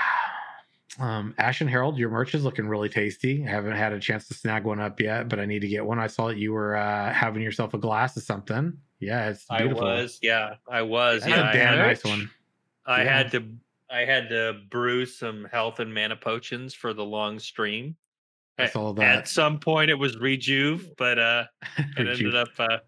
[0.98, 3.44] Um, Ashen Herald, your merch is looking really tasty.
[3.44, 5.84] I haven't had a chance to snag one up yet, but I need to get
[5.84, 5.98] one.
[5.98, 8.74] I saw that you were uh, having yourself a glass of something.
[9.00, 9.86] Yeah, it's beautiful.
[9.86, 11.22] I was, yeah, I was.
[11.22, 12.30] That's yeah, a damn nice one.
[12.86, 13.16] I Yeah.
[13.16, 13.44] had to
[13.90, 17.96] I had to brew some health and mana potions for the long stream.
[18.58, 21.44] I At- saw At some point it was rejuve, but uh
[21.96, 22.78] it ended up uh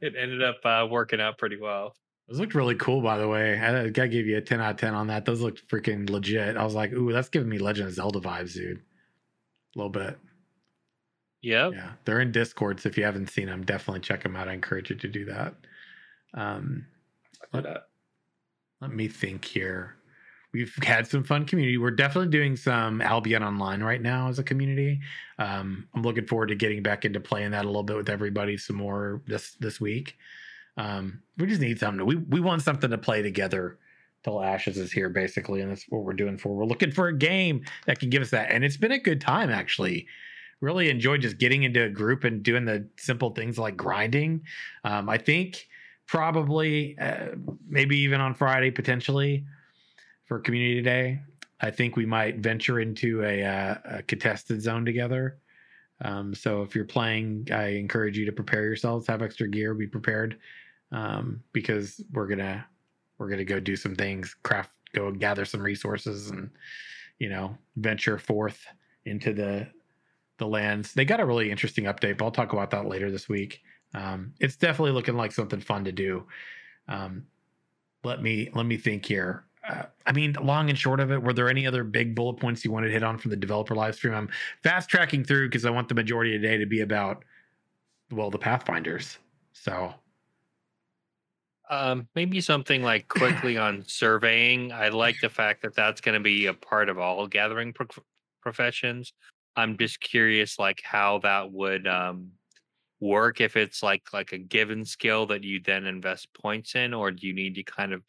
[0.00, 1.94] it ended up uh working out pretty well.
[2.28, 3.58] Those looked really cool, by the way.
[3.58, 5.24] I gotta give you a 10 out of 10 on that.
[5.24, 6.56] Those looked freaking legit.
[6.56, 8.78] I was like, ooh, that's giving me Legend of Zelda vibes, dude.
[8.78, 10.18] A little bit.
[11.42, 11.72] Yep.
[11.74, 11.92] Yeah.
[12.04, 14.48] They're in Discord, so if you haven't seen them, definitely check them out.
[14.48, 15.54] I encourage you to do that.
[16.34, 16.86] Um,
[17.52, 17.76] I did
[18.80, 19.96] let me think here.
[20.52, 21.78] We've had some fun community.
[21.78, 25.00] We're definitely doing some Albion Online right now as a community.
[25.38, 28.58] Um, I'm looking forward to getting back into playing that a little bit with everybody
[28.58, 30.16] some more this this week.
[30.76, 32.00] Um, we just need something.
[32.00, 33.78] To, we we want something to play together
[34.24, 36.54] till Ashes is here, basically, and that's what we're doing for.
[36.54, 39.22] We're looking for a game that can give us that, and it's been a good
[39.22, 40.06] time actually.
[40.60, 44.42] Really enjoyed just getting into a group and doing the simple things like grinding.
[44.84, 45.66] Um, I think
[46.06, 47.28] probably uh,
[47.66, 49.44] maybe even on Friday potentially
[50.32, 51.20] for community day.
[51.60, 55.36] I think we might venture into a, uh, a contested zone together.
[56.00, 59.86] Um, so if you're playing, I encourage you to prepare yourselves, have extra gear, be
[59.86, 60.38] prepared,
[60.90, 62.64] um, because we're gonna
[63.18, 66.48] we're gonna go do some things, craft, go gather some resources, and
[67.18, 68.64] you know venture forth
[69.04, 69.68] into the
[70.38, 70.94] the lands.
[70.94, 73.60] They got a really interesting update, but I'll talk about that later this week.
[73.92, 76.24] Um, it's definitely looking like something fun to do.
[76.88, 77.26] Um,
[78.02, 79.44] let me let me think here.
[79.68, 82.64] Uh, I mean, long and short of it, were there any other big bullet points
[82.64, 84.14] you wanted to hit on from the developer live stream?
[84.14, 84.28] I'm
[84.62, 87.24] fast tracking through because I want the majority of the day to be about,
[88.10, 89.18] well, the Pathfinders.
[89.52, 89.94] So,
[91.70, 94.72] Um, maybe something like quickly on surveying.
[94.72, 97.86] I like the fact that that's going to be a part of all gathering pro-
[98.42, 99.12] professions.
[99.56, 102.32] I'm just curious, like how that would um,
[103.00, 103.40] work.
[103.40, 107.26] If it's like like a given skill that you then invest points in, or do
[107.26, 108.02] you need to kind of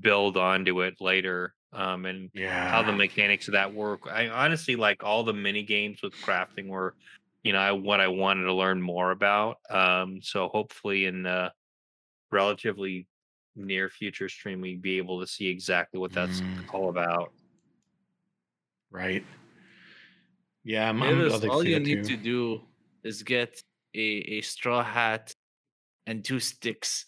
[0.00, 1.54] build onto it later?
[1.72, 4.00] Um, and yeah, how the mechanics of that work.
[4.06, 6.94] I honestly like all the mini games with crafting were,
[7.42, 9.56] you know, I, what I wanted to learn more about.
[9.70, 11.50] Um, so hopefully in the
[12.30, 13.06] relatively
[13.56, 16.74] near future stream, we'd be able to see exactly what that's Mm.
[16.74, 17.32] all about.
[18.90, 19.24] right.
[20.64, 22.16] Yeah, I'm, I'm Maybe all you need too.
[22.16, 22.60] to do
[23.02, 23.60] is get
[23.94, 25.34] a, a straw hat
[26.06, 27.04] and two sticks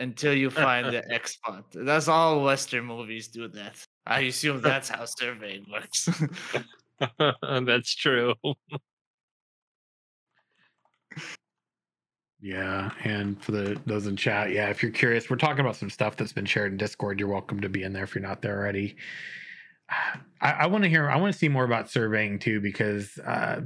[0.00, 1.64] until you find the X spot.
[1.72, 3.84] That's all Western movies do that.
[4.06, 6.08] I assume that's how surveying works.
[7.66, 8.34] that's true.
[12.42, 15.90] Yeah, and for the those in chat, yeah, if you're curious, we're talking about some
[15.90, 17.20] stuff that's been shared in Discord.
[17.20, 18.96] You're welcome to be in there if you're not there already.
[20.40, 21.10] I, I want to hear.
[21.10, 23.60] I want to see more about surveying too, because uh,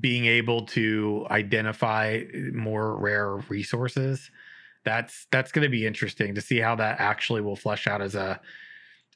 [0.00, 2.22] being able to identify
[2.54, 4.30] more rare resources
[4.84, 8.14] that's that's going to be interesting to see how that actually will flesh out as
[8.14, 8.40] a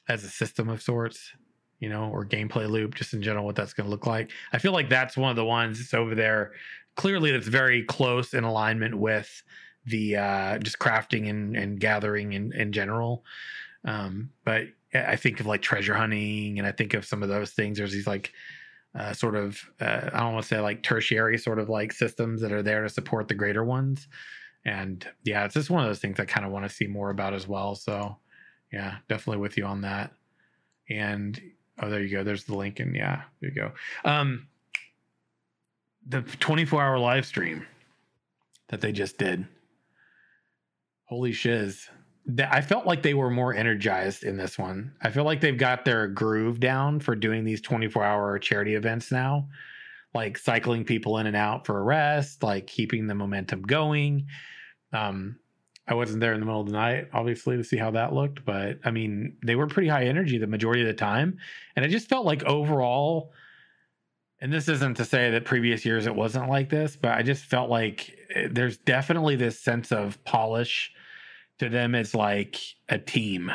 [0.07, 1.31] as a system of sorts
[1.79, 4.31] you know, or gameplay loop, just in general, what that's going to look like.
[4.51, 6.51] I feel like that's one of the ones that's over there.
[6.95, 9.43] Clearly, that's very close in alignment with
[9.85, 13.23] the uh, just crafting and, and gathering in, in general.
[13.85, 17.51] Um, but I think of like treasure hunting and I think of some of those
[17.51, 17.77] things.
[17.77, 18.33] There's these like
[18.97, 22.41] uh, sort of, uh, I don't want to say like tertiary sort of like systems
[22.41, 24.07] that are there to support the greater ones.
[24.65, 27.09] And yeah, it's just one of those things I kind of want to see more
[27.09, 27.75] about as well.
[27.75, 28.17] So
[28.71, 30.11] yeah, definitely with you on that.
[30.89, 31.39] And
[31.81, 32.23] Oh, there you go.
[32.23, 33.71] There's the link, and yeah, there you go.
[34.03, 34.47] Um,
[36.07, 37.65] the 24 hour live stream
[38.67, 39.47] that they just did.
[41.05, 41.89] Holy shiz.
[42.51, 44.93] I felt like they were more energized in this one.
[45.01, 49.11] I feel like they've got their groove down for doing these 24 hour charity events
[49.11, 49.47] now,
[50.13, 54.27] like cycling people in and out for a rest, like keeping the momentum going.
[54.91, 55.37] Um,
[55.87, 58.45] I wasn't there in the middle of the night, obviously, to see how that looked.
[58.45, 61.37] But I mean, they were pretty high energy the majority of the time.
[61.75, 63.33] And it just felt like overall,
[64.39, 67.43] and this isn't to say that previous years it wasn't like this, but I just
[67.43, 70.91] felt like eh, there's definitely this sense of polish
[71.57, 73.51] to them as like a team.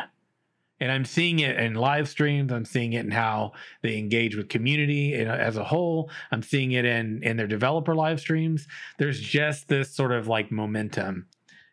[0.84, 2.52] And I'm seeing it in live streams.
[2.52, 6.10] I'm seeing it in how they engage with community as a whole.
[6.30, 8.68] I'm seeing it in in their developer live streams.
[8.98, 11.26] There's just this sort of like momentum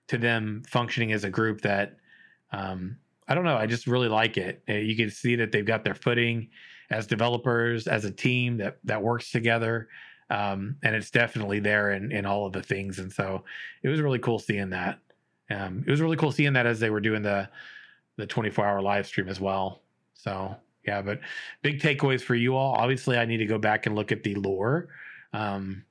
[0.07, 1.97] to them functioning as a group that
[2.53, 3.57] um, I don't know.
[3.57, 4.63] I just really like it.
[4.69, 6.47] Uh, you can see that they've got their footing
[6.89, 9.89] as developers, as a team that that works together,
[10.29, 12.97] um, and it's definitely there in in all of the things.
[12.97, 13.43] And so
[13.83, 14.99] it was really cool seeing that.
[15.49, 17.49] Um, it was really cool seeing that as they were doing the
[18.17, 19.81] the 24 hour live stream as well.
[20.13, 21.19] So yeah, but
[21.61, 22.73] big takeaways for you all.
[22.73, 24.89] Obviously, I need to go back and look at the lore.
[25.33, 25.85] Um,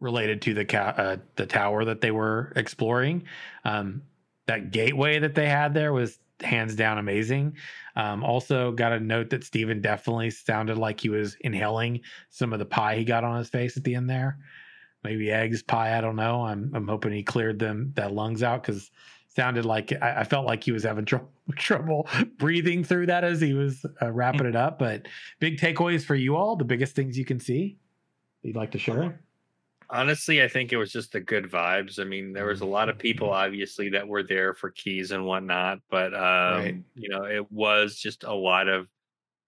[0.00, 3.24] related to the ca- uh, the tower that they were exploring.
[3.64, 4.02] Um,
[4.46, 7.56] that gateway that they had there was hands down amazing.
[7.96, 12.58] Um, also, got a note that Steven definitely sounded like he was inhaling some of
[12.58, 14.38] the pie he got on his face at the end there.
[15.02, 15.96] Maybe eggs, pie.
[15.96, 16.42] I don't know.
[16.42, 18.90] I'm I'm hoping he cleared them that lungs out because
[19.36, 21.16] sounded like I, I, felt like he was having tr-
[21.56, 24.78] trouble breathing through that as he was uh, wrapping it up.
[24.78, 25.06] But
[25.38, 26.56] big takeaways for you all.
[26.56, 27.76] The biggest things you can see.
[28.42, 29.20] You'd like to share?
[29.88, 32.00] Honestly, I think it was just the good vibes.
[32.00, 33.44] I mean, there was a lot of people Mm-hmm.
[33.46, 36.82] obviously that were there for keys and whatnot, but um, Right.
[36.96, 38.88] you know, it was just a lot of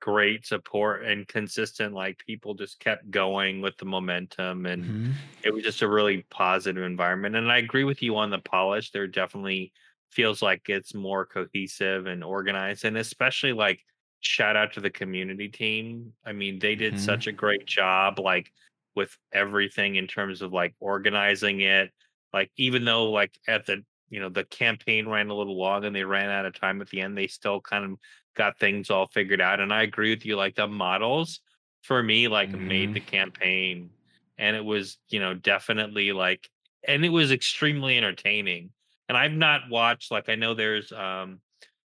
[0.00, 5.28] great support and consistent like people just kept going with the momentum and Mhm.
[5.44, 7.37] it was just a really positive environment.
[7.37, 8.90] And I agree with you on the polish.
[8.90, 9.72] There definitely
[10.11, 13.80] feels like it's more cohesive and organized and especially like
[14.20, 16.14] shout out to the community team.
[16.24, 16.98] I mean, they did Mhm.
[16.98, 18.52] such a great job like
[18.94, 21.92] with everything in terms of like organizing it.
[22.32, 25.94] Like even though like at the you know the campaign ran a little long and
[25.94, 27.98] they ran out of time at the end, they still kind of
[28.38, 29.61] got things all figured out.
[29.61, 31.40] And I agree with you, like the models
[31.83, 32.94] for me like made Mhm.
[32.94, 33.90] the campaign
[34.38, 36.51] and it was you know definitely like
[36.87, 38.72] and it was extremely entertaining
[39.09, 41.40] and i've not watched like i know there's um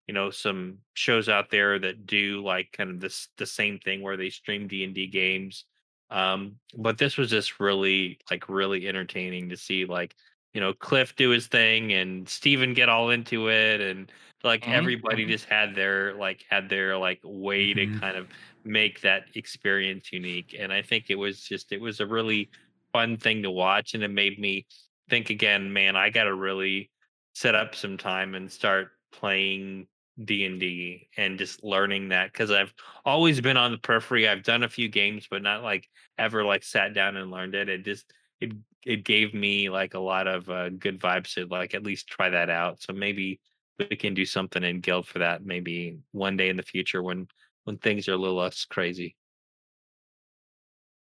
[0.08, 4.02] you know some shows out there that do like kind of this the same thing
[4.02, 5.66] where they stream d&d games
[6.10, 10.16] um but this was just really like really entertaining to see like
[10.54, 14.12] you know cliff do his thing and steven get all into it and
[14.44, 15.26] like Mhm, everybody mhm.
[15.26, 17.74] just had their like had their like way Mhm.
[17.74, 18.30] to kind of
[18.66, 22.50] make that experience unique and i think it was just it was a really
[22.94, 24.66] fun thing to watch and it made me
[25.10, 26.92] think again man i gotta really
[27.34, 29.88] set up some time and start playing
[30.26, 32.74] d&d and just learning that because i've
[33.06, 36.64] always been on the periphery i've done a few games but not like ever like
[36.64, 38.52] sat down and learned it it just it
[38.86, 42.30] it gave me like a lot of uh, good vibes to like at least try
[42.30, 43.40] that out so maybe
[43.80, 47.28] we can do something in guild for that maybe one day in the future when
[47.64, 49.16] when things are a little less crazy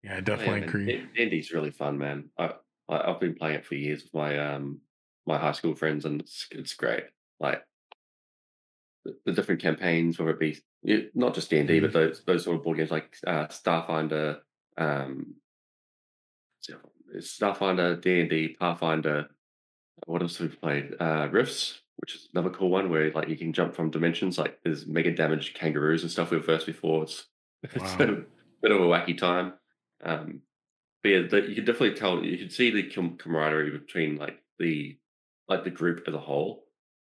[0.02, 0.68] Yeah, Oh, definitely man.
[0.68, 1.08] agree.
[1.14, 2.30] D&D's really fun, man.
[2.38, 2.54] I,
[2.88, 4.80] I I've been playing it for years with my um
[5.26, 7.04] my high school friends, and it's it's great.
[7.40, 7.64] Like
[9.04, 12.22] the, the different campaigns, whether it be it, not just D and D, but those
[12.24, 14.40] those sort of board games like uh, Starfinder,
[14.76, 15.36] um,
[16.58, 17.16] what's the other one?
[17.16, 19.28] It's Starfinder, D and D, Pathfinder.
[20.06, 20.94] What else have we played?
[21.00, 24.36] Uh, Rifts, which is another cool one where like you can jump from dimensions.
[24.36, 27.04] Like there's mega damaged kangaroos and stuff we've versed before.
[27.04, 27.24] It's,
[27.62, 28.24] it's a
[28.60, 29.54] bit of a wacky time.
[30.04, 30.42] Um,
[31.02, 32.22] but yeah, the, you can definitely tell.
[32.22, 34.98] You can see the com- camaraderie between like the
[35.48, 36.64] like the group as a whole.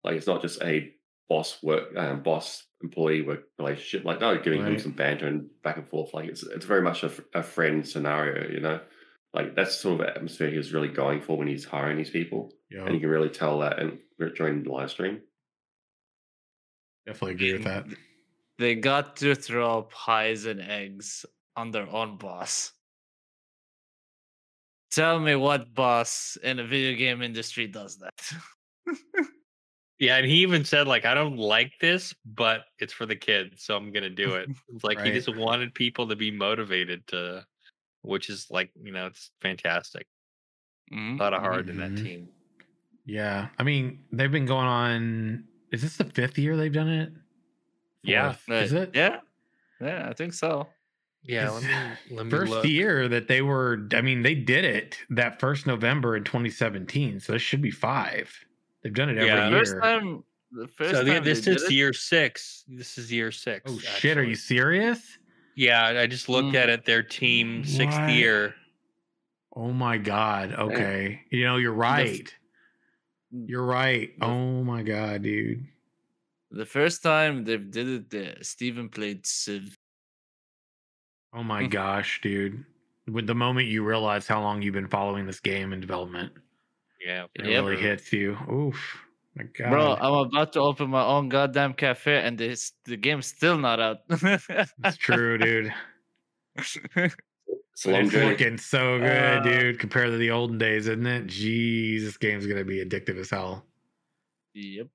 [0.05, 0.92] Like it's not just a
[1.28, 4.05] boss work, um, boss employee work relationship.
[4.05, 4.80] Like no, giving them Right.
[4.80, 6.14] some banter and back and forth.
[6.14, 8.78] Like it's it's very much a friend scenario, you know.
[9.32, 12.53] like that's sort of atmosphere he was really going for when he's hiring these people,
[12.70, 15.22] Yo, and you can really tell that and during the live stream.
[17.06, 17.86] definitely agree with that.
[18.58, 22.72] They got to throw pies and eggs on their own boss.
[24.90, 28.32] Tell me what boss in the video game industry does that.
[29.98, 33.62] Yeah, and he even said like, "I don't like this, but it's for the kids,
[33.62, 37.46] so I'm gonna do it." It's like he just wanted people to be motivated to,
[38.02, 40.08] which is like you know it's fantastic.
[40.90, 41.42] Mhm, A lot of mhm.
[41.42, 41.96] heart in that Mhm.
[41.96, 42.34] team.
[43.07, 45.44] Yeah, I mean they've been going on.
[45.72, 47.12] Is this the fifth year they've done it?
[48.02, 48.34] Yeah.
[48.48, 48.90] Is it?
[48.94, 49.20] Yeah.
[49.80, 50.68] Yeah, I think so.
[51.22, 52.64] Yeah, let me let me First look.
[52.66, 53.88] year that they were.
[53.94, 57.18] I mean, they did it that first November in 2017.
[57.20, 58.30] So this should be five.
[58.82, 59.48] They've done it every Yeah.
[59.48, 59.59] year.
[59.61, 62.64] First time the first So time yeah, this did is it, year six.
[62.68, 63.70] This is year six.
[63.70, 64.18] oh shit!
[64.18, 65.18] Are you serious?
[65.57, 66.57] Yeah, I just looked Mm.
[66.62, 66.84] at it.
[66.84, 68.11] Their team sixth What?
[68.11, 68.55] year.
[69.57, 70.52] Oh my god.
[70.52, 71.22] Okay.
[71.30, 72.32] You know, you're right.
[73.47, 74.18] You're right.
[74.18, 75.66] The- Oh my god, dude.
[76.51, 79.74] the first time they did it, the Steven played Civ.
[81.32, 81.70] Oh my Mm.
[81.82, 82.64] gosh, dude.
[83.11, 86.32] With the moment you realize how long you've been following this game in development,
[87.05, 87.64] Yeah, it Yep.
[87.64, 88.37] really hits you.
[88.51, 89.01] Oof.
[89.37, 89.70] My god.
[89.70, 93.80] Bro, I'm about to open my own goddamn cafe and this the game's still not
[93.80, 93.99] out.
[94.09, 95.74] It's true, dude.
[97.75, 101.27] It's a it's looking so good, Uh, dude, compared to the olden days, isn't it?
[101.27, 103.66] Jeez, this game's gonna be addictive as hell.
[104.53, 104.89] yep.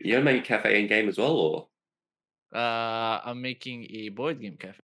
[0.00, 1.68] You gonna make a cafe in game as well, or
[2.54, 4.80] Uh, I'm making a board game cafe.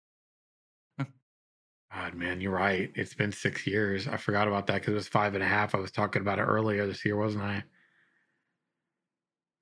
[1.91, 2.91] God, man, you're right.
[2.93, 4.07] It's been six years.
[4.07, 5.73] I forgot about that because it was five and a half.
[5.73, 7.63] I was talking about it earlier this year, wasn't I?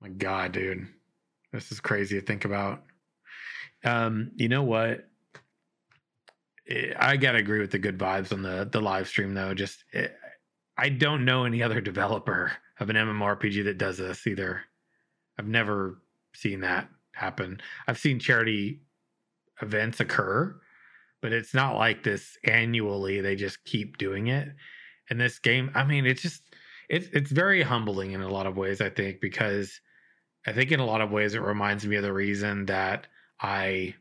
[0.00, 0.86] My God, dude,
[1.52, 2.84] this is crazy to think about.
[3.82, 5.08] Um, you know what?
[6.98, 9.54] I gotta agree with the good vibes on the the live stream though.
[9.54, 10.08] Just eh,
[10.76, 14.62] I don't know any other developer of an MMORPG that does this either.
[15.38, 16.00] I've never
[16.34, 17.60] seen that happen.
[17.86, 18.80] I've seen charity
[19.62, 20.60] events occur,
[21.20, 23.20] but it's not like this annually.
[23.20, 24.48] They just keep doing it.
[25.10, 26.42] And this game, I mean, it's just
[26.88, 29.80] it's it's very humbling in a lot of ways, I think, because
[30.46, 33.06] I think in a lot of ways it reminds me of the reason that
[33.40, 33.94] I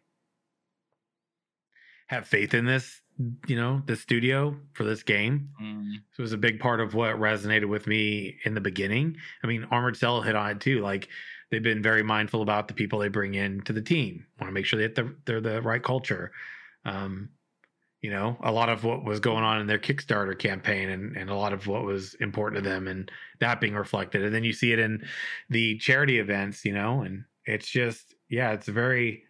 [2.08, 3.02] have faith in this,
[3.48, 5.50] you know, the studio for this game.
[5.62, 9.18] Mm, So it was a big part of what resonated with me in the beginning.
[9.44, 10.82] I mean, Armored Cell hit on it too.
[10.82, 11.10] Like
[11.52, 14.26] they've been very mindful about the people they bring in to the team.
[14.40, 16.32] Want to make sure that they're, they're the right culture.
[16.86, 17.30] Um,
[18.02, 21.30] you know, a lot of what was going on in their Kickstarter campaign and, and
[21.30, 24.24] a lot of what was important to them and that being reflected.
[24.24, 25.06] And then you see it in
[25.50, 29.24] the charity events, you know, and it's just, yeah, it's very,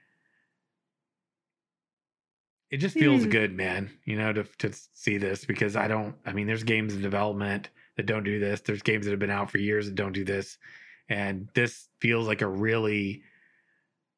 [2.69, 3.29] it just feels Hmm.
[3.29, 6.93] good, man, you know, to, to see this because I don't, I mean, there's games
[6.93, 8.61] in development that don't do this.
[8.61, 10.57] There's games that have been out for years that don't do this.
[11.09, 13.23] And this feels like a really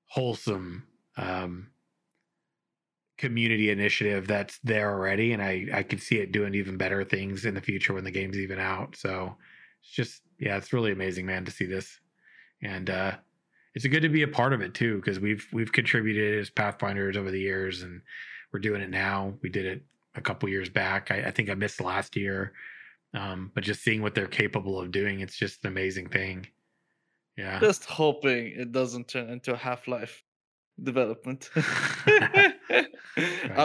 [0.07, 0.87] wholesome,
[1.17, 1.71] um,
[3.17, 7.43] community initiative that's there already and I I could see it doing even better things
[7.43, 8.95] in the future when the game's even out.
[8.95, 9.35] So
[9.81, 11.99] it's just yeah, it's really amazing man to see this.
[12.63, 13.17] And uh
[13.75, 17.17] it's good to be a part of it too because we've we've contributed as Pathfinders
[17.17, 18.01] over the years and
[18.51, 19.33] we're doing it now.
[19.41, 19.83] We did it
[20.15, 21.11] a couple years back.
[21.11, 22.53] I, I think I missed last year.
[23.13, 26.47] Um but just seeing what they're capable of doing, it's just an amazing thing.
[27.37, 27.59] Yeah.
[27.59, 30.23] Just hoping it doesn't turn into a Half Life
[30.83, 31.49] development.
[31.55, 32.53] I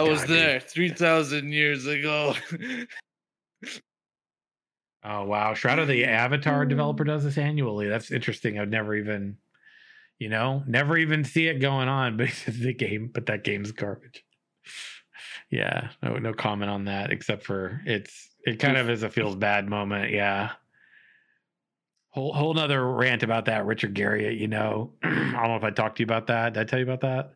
[0.01, 0.37] was God, dude.
[0.37, 2.33] there 3,000 years ago.
[5.07, 7.87] Oh wow, Shroud the Avatar developer does this annually.
[7.87, 8.59] That's interesting.
[8.59, 9.37] I'd never even,
[10.17, 12.17] you know, never even see it going on.
[12.17, 14.24] But the game, but that game's garbage.
[15.49, 19.35] Yeah, no, no comment on that except for it's it kind of is a feels
[19.35, 20.11] bad moment.
[20.11, 20.51] Yeah.
[22.09, 24.39] Whole whole nother rant about that Richard Garriott.
[24.39, 26.53] You know, I don't know if I talked to you about that.
[26.53, 27.33] Did I tell you about that?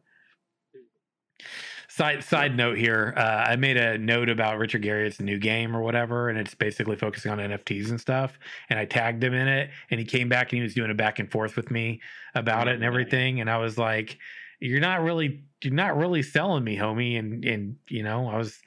[1.89, 5.81] Side side note here, uh, I made a note about Richard Garriott's new game or
[5.81, 8.39] whatever, and it's basically focusing on NFTs and stuff.
[8.69, 10.93] And I tagged him in it, and he came back and he was doing a
[10.93, 11.99] back and forth with me
[12.35, 13.41] about it and everything.
[13.41, 14.17] And I was like,
[14.59, 18.57] "You're not really, you're not really selling me, homie." And and you know, I was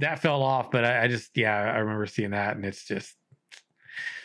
[0.00, 3.14] that fell off, but I, I just yeah, I remember seeing that, and it's just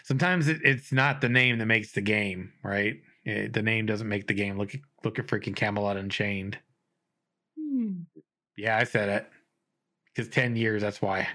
[0.04, 2.95] sometimes it, it's not the name that makes the game, right?
[3.26, 4.58] It- the name doesn't make the game.
[4.58, 6.58] Look at look at freaking Camelot Unchained.
[7.58, 8.01] Hmm.
[8.58, 9.30] Yeah, I said it.
[10.14, 11.28] Because ten years, that's why.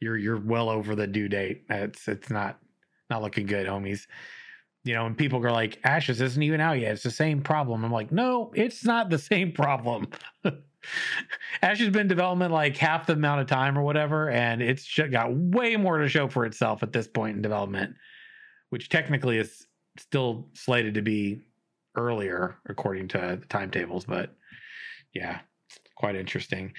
[0.00, 1.64] You're you're well over the due date.
[1.70, 2.58] It's it's not
[3.10, 4.06] not looking good, homies.
[4.86, 6.92] You know, and people are like, Ashes isn't even out yet.
[6.92, 7.84] It's the same problem.
[7.84, 10.06] I'm like, no, it's not the same problem.
[11.60, 15.34] Ash has been development like half the amount of time or whatever, and it's got
[15.34, 17.96] way more to show for itself at this point in development,
[18.70, 19.66] which technically is
[19.98, 21.40] still slated to be
[21.96, 24.04] earlier according to the timetables.
[24.04, 24.36] But
[25.12, 25.40] yeah,
[25.96, 26.72] quite interesting.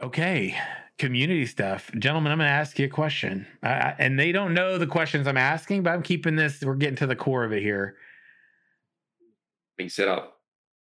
[0.00, 0.56] Okay,
[0.98, 2.30] community stuff, gentlemen.
[2.30, 5.36] I'm going to ask you a question, I, and they don't know the questions I'm
[5.36, 6.62] asking, but I'm keeping this.
[6.62, 7.96] We're getting to the core of it here.
[9.76, 10.38] Being set up.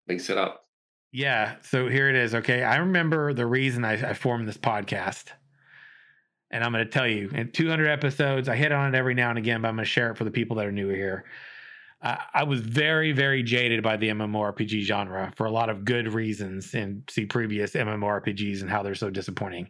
[0.06, 0.66] Being set up.
[1.12, 1.56] Yeah.
[1.62, 2.36] So here it is.
[2.36, 2.62] Okay.
[2.62, 5.24] I remember the reason I, I formed this podcast.
[6.52, 9.30] And I'm going to tell you in 200 episodes, I hit on it every now
[9.30, 11.24] and again, but I'm going to share it for the people that are new here.
[12.02, 16.72] I was very, very jaded by the MMORPG genre for a lot of good reasons
[16.72, 19.68] and see previous MMORPGs and how they're so disappointing.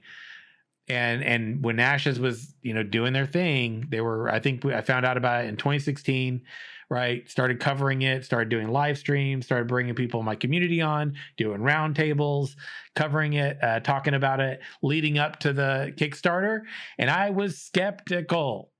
[0.89, 4.81] And and when Ashes was, you know, doing their thing, they were, I think I
[4.81, 6.43] found out about it in 2016
[6.91, 7.31] right?
[7.31, 11.61] Started covering it, started doing live streams, started bringing people in my community on, doing
[11.61, 12.57] roundtables,
[12.97, 16.63] covering it, uh, talking about it, leading up to the Kickstarter.
[16.99, 18.73] And I was skeptical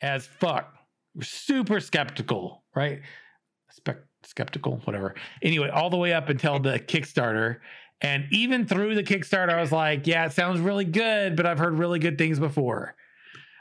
[0.00, 0.74] as fuck,
[1.20, 3.00] super skeptical, right?
[3.70, 5.14] Spec- skeptical, whatever.
[5.42, 7.58] Anyway, all the way up until the Kickstarter.
[8.00, 11.58] And even through the Kickstarter, I was like, yeah, it sounds really good, but I've
[11.58, 12.96] heard really good things before.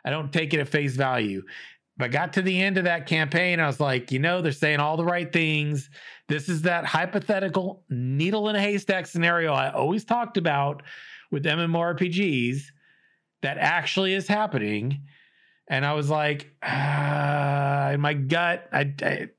[0.04, 1.44] I don't take it at face value.
[1.98, 4.52] But I got to the end of that campaign, I was like, you know, they're
[4.52, 5.90] saying all the right things.
[6.28, 10.82] This is that hypothetical needle in a haystack scenario I always talked about
[11.30, 12.64] with MMORPGs
[13.42, 15.02] that actually is happening.
[15.68, 19.30] And I was like, ah, in my gut, I, I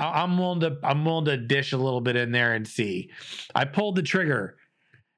[0.00, 3.10] I'm willing to I'm willing to dish a little bit in there and see.
[3.54, 4.56] I pulled the trigger.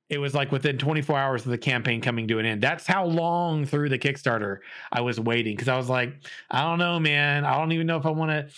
[0.09, 2.63] It was like within 24 hours of the campaign coming to an end.
[2.63, 4.59] That's how long through the Kickstarter
[4.91, 6.15] I was waiting because I was like,
[6.51, 7.47] I don't know, man.
[7.47, 8.49] I don't even know if I want to.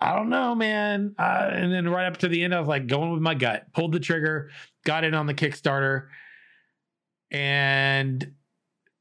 [0.00, 1.14] I don't know, man.
[1.18, 3.66] Uh, and then right up to the end, I was like going with my gut,
[3.74, 4.50] pulled the trigger,
[4.84, 6.06] got in on the Kickstarter,
[7.30, 8.32] and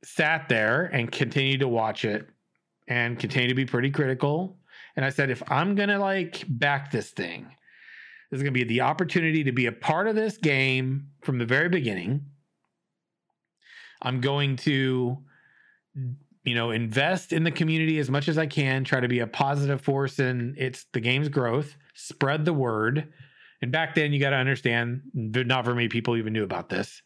[0.03, 2.27] sat there and continued to watch it
[2.87, 4.57] and continued to be pretty critical.
[4.95, 7.47] And I said, if I'm gonna like back this thing,
[8.29, 11.45] this is gonna be the opportunity to be a part of this game from the
[11.45, 12.25] very beginning.
[14.01, 15.17] I'm going to,
[16.43, 19.27] you know, invest in the community as much as I can, try to be a
[19.27, 23.11] positive force in its the game's growth, spread the word.
[23.61, 27.01] And back then, you got to understand, not very many people even knew about this.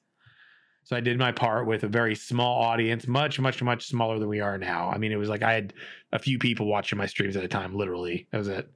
[0.83, 4.27] So I did my part with a very small audience, much, much, much smaller than
[4.27, 4.89] we are now.
[4.89, 5.73] I mean, it was like I had
[6.11, 8.27] a few people watching my streams at a time, literally.
[8.31, 8.69] That was it.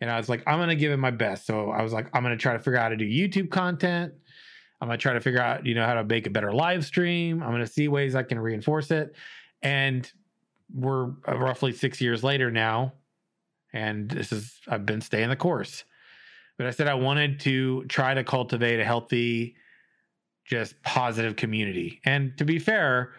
[0.00, 1.46] And I was like, I'm gonna give it my best.
[1.46, 4.14] So I was like, I'm gonna try to figure out how to do YouTube content.
[4.80, 7.42] I'm gonna try to figure out, you know, how to make a better live stream.
[7.42, 9.14] I'm gonna see ways I can reinforce it.
[9.62, 10.10] And
[10.74, 12.94] we're uh, roughly six years later now,
[13.72, 15.84] and this is I've been staying the course.
[16.56, 19.56] But I said I wanted to try to cultivate a healthy,
[20.50, 22.00] just positive community.
[22.04, 23.12] And to be fair,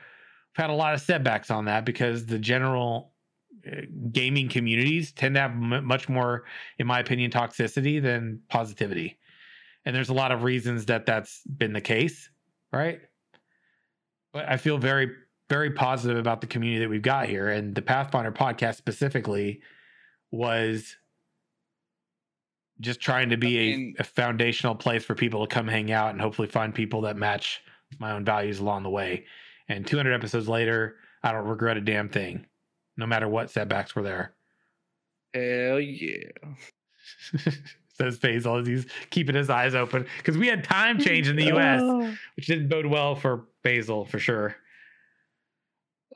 [0.53, 3.13] I've had a lot of setbacks on that because the general
[3.65, 6.43] uh, gaming communities tend to have m- much more,
[6.77, 9.17] in my opinion, toxicity than positivity.
[9.85, 12.29] And there's a lot of reasons that that's been the case,
[12.73, 12.99] right?
[14.33, 15.09] But I feel very,
[15.49, 17.47] very positive about the community that we've got here.
[17.47, 19.61] And the Pathfinder podcast specifically
[20.31, 20.97] was
[22.81, 25.91] just trying to be I a- mean- a foundational place for people to come hang
[25.91, 27.61] out and hopefully find people that match
[27.99, 29.25] my own values along the way.
[29.69, 32.45] And 200 episodes later, I don't regret a damn thing,
[32.97, 34.33] no matter what setbacks were there.
[35.33, 36.29] Hell yeah.
[37.93, 41.81] Says as he's keeping his eyes open because we had time change in the US,
[42.35, 44.55] which didn't bode well for Basil for sure.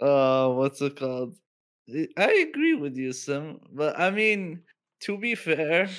[0.02, 1.36] uh what's it called
[1.94, 4.62] I- i agree with you sim but i mean
[5.02, 5.90] to be fair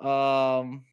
[0.00, 0.84] um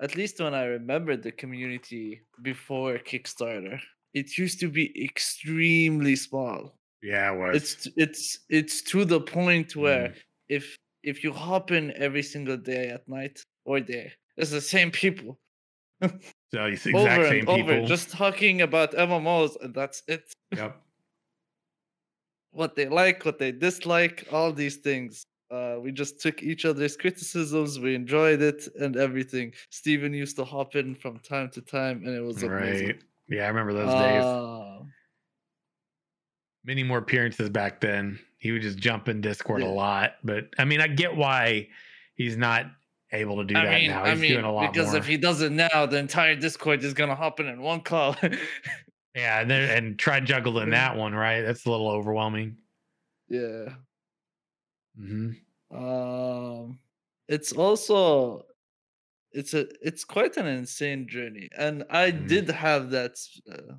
[0.00, 3.80] at least when i remember the community before kickstarter
[4.12, 7.56] it used to be extremely small Yeah, it was.
[7.56, 10.16] it's it's it's to the point where Mm.
[10.48, 14.90] if if you hop in every single day at night or day it's the same
[14.90, 15.38] people
[16.52, 17.74] so it's the over exact and same people.
[17.74, 20.24] over just talking about mmos and that's it
[20.56, 20.80] yep.
[22.52, 25.24] what they like, what they dislike, all these things.
[25.50, 29.52] Uh, we just took each other's criticisms, we enjoyed it and everything.
[29.70, 32.86] Steven used to hop in from time to time, and it was amazing.
[32.86, 33.02] Right.
[33.28, 34.24] Yeah, I remember those days.
[34.24, 34.78] Uh,
[36.64, 38.18] Many more appearances back then.
[38.38, 40.14] He would just jump in Discord a lot.
[40.24, 41.68] But I mean, I get why
[42.14, 42.66] he's not
[43.12, 44.02] able to do I that mean, now.
[44.02, 44.96] I mean, doing a lot because more.
[44.96, 48.16] if he does it now, the entire Discord is gonna hop in in one call.
[49.14, 51.42] yeah, and, then, and try juggling that one, right?
[51.42, 52.56] That's a little overwhelming.
[53.28, 53.74] yeah.
[54.96, 56.78] Hmm Um,
[57.28, 58.42] it's also
[59.32, 62.28] it's a it's quite an insane journey, and I Mhm.
[62.28, 63.16] did have that.
[63.50, 63.76] Uh,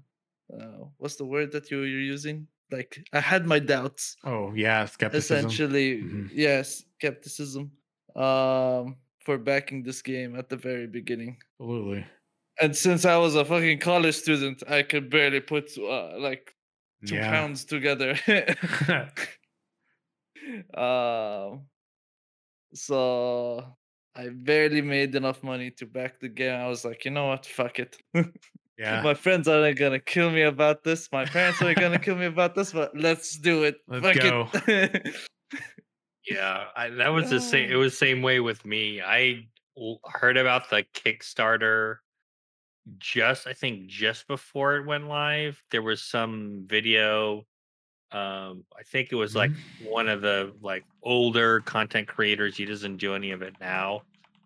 [0.56, 2.48] uh, what's the word that you you're using?
[2.72, 4.18] Like I had my doubts.
[4.24, 5.50] Oh yeah, skepticism.
[5.50, 6.30] Essentially, Mhm.
[6.34, 7.72] yes, skepticism.
[8.16, 11.40] Um, for backing this game at the very beginning.
[11.60, 12.06] Absolutely.
[12.62, 16.56] And since I was a fucking college student, I could barely put uh, like
[17.06, 17.30] two Yeah.
[17.30, 18.16] pounds together.
[20.76, 21.62] um,
[22.74, 23.66] so
[24.16, 26.60] I barely made enough money to back the game.
[26.60, 27.46] I was like, you know what?
[27.46, 27.98] Fuck it.
[28.78, 29.02] yeah.
[29.02, 31.10] My friends aren't gonna kill me about this.
[31.12, 33.78] My parents aren't gonna kill me about this, but let's do it.
[33.88, 34.50] Let's Fuck go.
[34.68, 35.16] it.
[36.28, 37.72] Yeah, I, that was the same.
[37.72, 39.02] It was same way with me.
[39.02, 39.48] I
[40.06, 41.98] heard about the Kickstarter
[42.98, 45.62] just, I think, just before it went live.
[45.72, 47.46] There was some video.
[48.12, 49.52] Um, I think it was like
[49.84, 52.56] one of the like older content creators.
[52.56, 54.02] He doesn't do any of it now.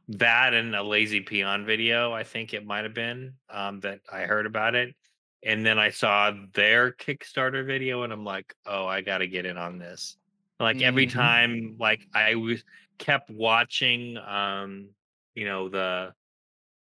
[0.09, 2.11] That and a Lazy Peon video.
[2.11, 4.95] I think it might have been um, that I heard about it,
[5.43, 9.45] and then I saw their Kickstarter video, and I'm like, oh, I got to get
[9.45, 10.17] in on this.
[10.59, 11.13] Like every Mhm.
[11.13, 12.63] time, like I was
[12.97, 14.89] kept watching, um,
[15.35, 16.13] you know the,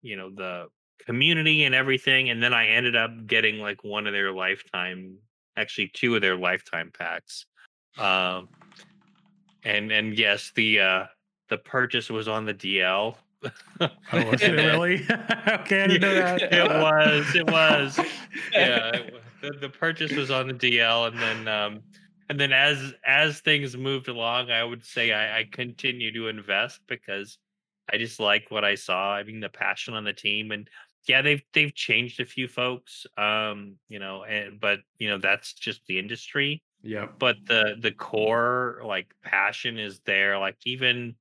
[0.04, 0.68] you know the
[1.06, 5.18] community and everything, and then I ended up getting like one of their lifetime,
[5.58, 7.46] actually two of their lifetime packs,
[7.98, 8.48] um,
[9.64, 11.06] and and yes, the uh
[11.50, 13.16] the purchase was on the DL.
[13.80, 14.96] Oh, was it really?
[15.48, 16.42] okay, I didn't know that.
[16.42, 17.36] it was.
[17.36, 18.00] It was.
[18.54, 21.82] yeah, it the, the purchase was on the DL, and then um,
[22.30, 26.82] and then as as things moved along, I would say I, I continue to invest
[26.88, 27.38] because
[27.92, 29.14] I just like what I saw.
[29.14, 30.70] I mean, the passion on the team, and
[31.08, 35.54] yeah, they've they've changed a few folks, um, you know, and but you know that's
[35.54, 37.20] just the industry Yep.
[37.20, 41.16] but the the core like passion is there like even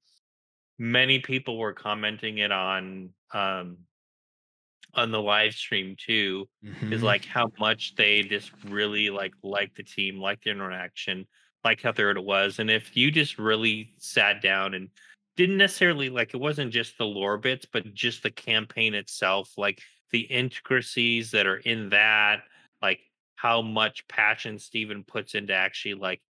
[0.78, 3.78] many people were commenting it on um
[4.94, 6.48] on the live stream too
[6.90, 7.04] is Mhm.
[7.04, 11.26] like how much they just really like like the team like the interaction
[11.64, 14.90] like how third it was and if you just really sat down and
[15.36, 19.80] didn't necessarily like it wasn't just the lore bits but just the campaign itself like
[20.10, 22.40] the intricacies that are in that
[22.82, 23.00] like
[23.36, 26.22] how much passion Steven puts into actually like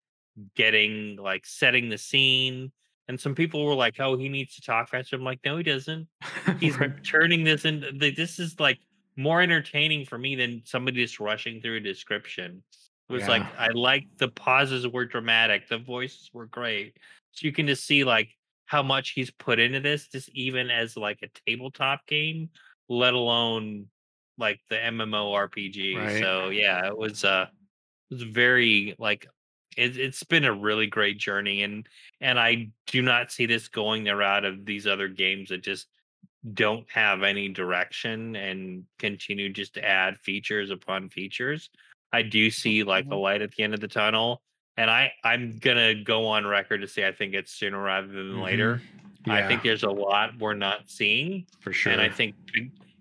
[0.54, 2.72] getting like setting the scene.
[3.08, 5.16] And some people were like oh he needs to talk faster.
[5.16, 6.08] I'm like no he doesn't.
[6.60, 7.02] He's Right.
[7.04, 8.78] turning this into the- this is like
[9.16, 12.62] more entertaining for me than somebody just rushing through a description.
[13.08, 16.96] It was like i liked the pauses were dramatic the voices were great.
[17.30, 18.30] So you can just see like
[18.66, 22.50] how much he's put into this just even as like a tabletop game
[22.88, 23.86] let alone
[24.38, 26.20] like the mmorpg Right.
[26.22, 27.46] so yeah it was uh
[28.10, 29.26] it was very like
[29.76, 31.86] it, it's been a really great journey and
[32.20, 35.86] and i do not see this going the route of these other games that just
[36.54, 41.70] don't have any direction and continue just to add features upon features
[42.12, 43.20] i do see like Mhm.
[43.20, 44.42] light at the end of the tunnel
[44.76, 48.40] and i i'm gonna go on record to say i think it's sooner rather than
[48.40, 48.76] later
[49.26, 49.32] Mhm.
[49.32, 51.92] i Yeah, think there's a lot we're not seeing for sure.
[51.92, 52.36] and I think,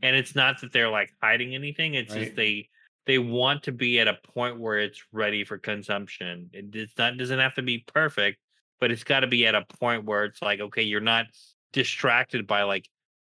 [0.02, 1.94] and it's not that they're like hiding anything.
[1.94, 2.24] It's Right.
[2.24, 2.70] just they
[3.06, 6.50] they want to be at a point where it's ready for consumption.
[6.52, 8.40] It does not doesn't have to be perfect,
[8.80, 11.28] but it's got to be at a point where it's like, okay, you're not
[11.74, 12.90] distracted by like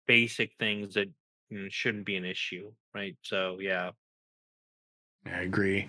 [0.06, 1.08] basic things that
[1.48, 3.16] you know, shouldn't be an issue, right?
[3.22, 3.92] So yeah,
[5.26, 5.88] I agree.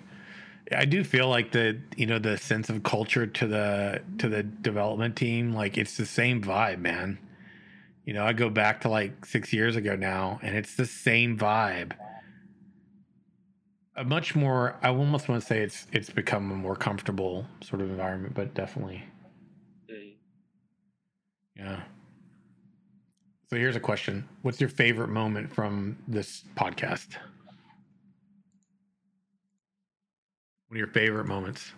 [0.72, 4.42] I do feel like the you know the sense of culture to the to the
[4.42, 7.18] development team like it's the same vibe, man.
[8.04, 11.38] You know, I go back to like 6 years ago now and it's the same
[11.38, 11.92] vibe.
[13.96, 17.82] A much more I almost want to say it's it's become a more comfortable sort
[17.82, 19.04] of environment, but definitely
[21.56, 21.82] yeah.
[23.50, 24.28] So here's a question.
[24.42, 27.16] What's your favorite moment from this podcast?
[30.68, 31.72] One of your favorite moments?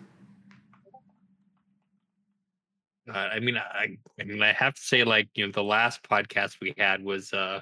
[3.09, 6.03] uh, I mean, I I mean, I have to say, like you know, the last
[6.03, 7.61] podcast we had was uh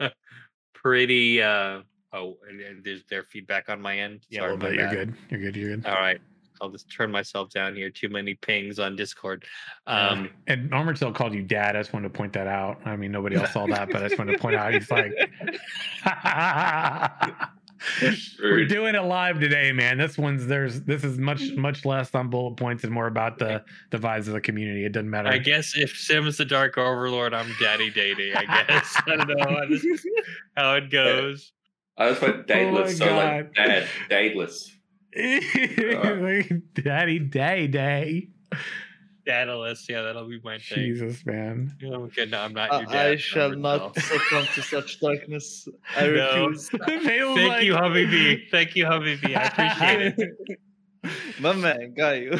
[0.74, 1.42] pretty.
[1.42, 1.82] uh
[2.12, 2.38] Oh,
[2.82, 4.26] there's their feedback on my end.
[4.28, 4.68] Yeah, Sorry, my.
[4.70, 4.90] You're bad.
[4.90, 5.14] good.
[5.30, 5.56] You're good.
[5.56, 5.86] You're good.
[5.86, 6.20] All right.
[6.60, 7.88] I'll just turn myself down here.
[7.88, 9.44] Too many pings on Discord.
[9.86, 11.76] Um, and still called you dad.
[11.76, 12.80] I just wanted to point that out.
[12.84, 15.12] I mean, nobody else saw that, but I just wanted to point out he's like,
[18.42, 19.98] we're doing it live today, man.
[19.98, 21.56] This one's there's this is much mm.
[21.56, 24.84] much less on bullet points and more about the the vibes of the community.
[24.84, 25.28] It doesn't matter.
[25.28, 28.34] I guess if Sim's the Dark Overlord, I'm Daddy Daddy.
[28.34, 30.06] I guess I don't know how, this,
[30.56, 31.52] how it goes.
[31.96, 33.66] I just went Oh my so like God.
[33.66, 34.70] dad, dadeless.
[35.16, 38.28] Like, Daddy day day.
[39.24, 39.86] Daedalus.
[39.88, 40.78] Yeah, that'll be my thing.
[40.78, 41.76] Jesus, man.
[41.86, 42.30] Oh, good.
[42.30, 43.06] No, I'm not I, your dad.
[43.12, 44.04] I shall Robert not Bell.
[44.04, 45.68] succumb to such darkness.
[45.96, 46.46] I No.
[46.48, 46.68] refuse.
[46.86, 47.04] Thank
[47.36, 48.46] like- you, Hubby B.
[48.50, 49.34] Thank you, Hubby B.
[49.34, 50.58] I appreciate it.
[51.40, 52.30] My man, got you.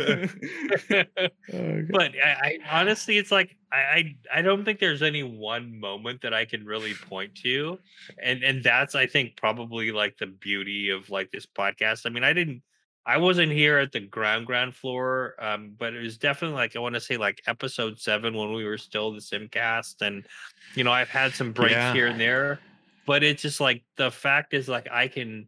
[1.52, 5.80] Oh, but I, I honestly, it's like I, I I don't think there's any one
[5.80, 7.78] moment that I can really point to,
[8.22, 12.02] and and that's I think probably like the beauty of like this podcast.
[12.04, 12.60] I mean, I didn't,
[13.06, 16.80] I wasn't here at the ground ground floor, um, but it was definitely like I
[16.80, 20.26] want to say like episode seven when we were still the Simcast, and
[20.74, 21.92] you know I've had some breaks Yeah.
[21.92, 22.60] here and there,
[23.06, 25.46] but it's just like the fact is like I can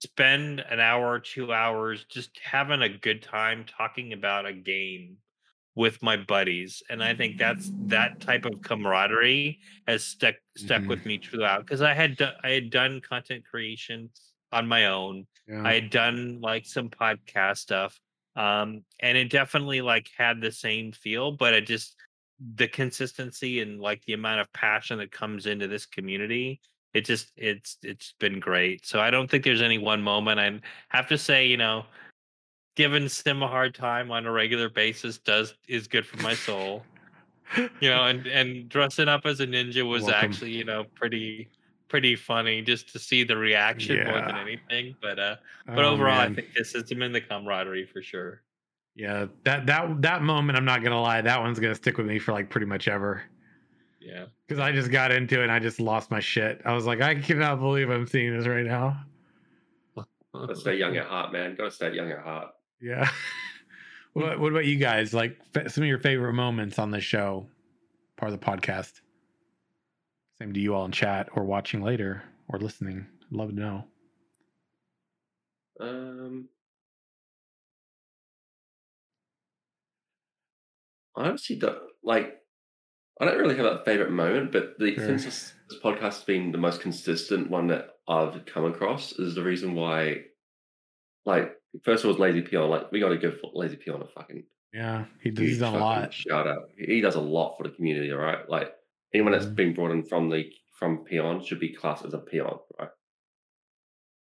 [0.00, 5.16] spend an hour or two hours just having a good time talking about a game
[5.76, 10.86] with my buddies and i think that's that type of camaraderie has stuck stuck Mhm.
[10.88, 14.08] with me throughout because i had do- i had done content creation
[14.52, 15.62] on my own Yeah.
[15.64, 17.98] i had done like some podcast stuff
[18.36, 21.96] um and it definitely like had the same feel but it just
[22.56, 26.60] the consistency and like the amount of passion that comes into this community
[26.94, 30.60] it just it's it's been great so i don't think there's any one moment i
[30.88, 31.84] have to say you know
[32.76, 36.82] giving sim a hard time on a regular basis does is good for my soul
[37.80, 40.24] you know and and dressing up as a ninja was Welcome.
[40.24, 41.48] actually you know pretty
[41.88, 46.18] pretty funny just to see the reaction more than anything but uh but Oh, overall
[46.20, 46.34] i man.
[46.34, 48.42] think the system and the camaraderie for sure
[48.96, 52.18] Yeah, that that that moment, I'm not gonna lie, that one's gonna stick with me
[52.18, 53.22] for like pretty much ever.
[54.00, 56.60] yeah Because I just got into it and I just lost my shit.
[56.64, 59.04] I was like, I cannot believe I'm seeing this right now.
[60.32, 61.54] Gotta stay young at heart, man.
[61.56, 62.48] Gotta stay young at heart.
[62.80, 63.08] Yeah.
[64.14, 65.12] what What about you guys?
[65.14, 67.46] Like some of your favorite moments on the show,
[68.16, 69.00] part of the podcast.
[70.40, 73.06] Same to you all in chat or watching later or listening.
[73.30, 73.84] I'd love to know.
[75.80, 76.48] Um,
[81.16, 82.40] I honestly don't like.
[83.20, 85.04] I don't really have a favorite moment, but the Sure.
[85.06, 89.34] since this, this podcast has been the most consistent one that I've come across is
[89.34, 90.24] the reason why.
[91.24, 91.52] Like
[91.84, 92.68] first of all, Lazy Peon.
[92.68, 95.78] Like we got to give Lazy Peon a fucking Yeah, he huge he's done a
[95.78, 96.12] lot.
[96.12, 96.70] Shout out.
[96.76, 98.12] He does a lot for the community.
[98.12, 98.72] All right, like
[99.14, 99.54] anyone that's Mhm.
[99.56, 102.90] been brought in from the from Peon should be classed as a Peon, right?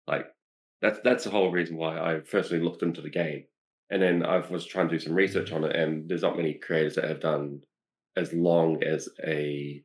[0.06, 0.26] Like
[0.80, 3.46] that's that's the whole reason why I firstly looked into the game,
[3.90, 6.54] and then I was trying to do some research on it, and there's not many
[6.54, 7.62] creators that have done
[8.16, 9.82] as long as a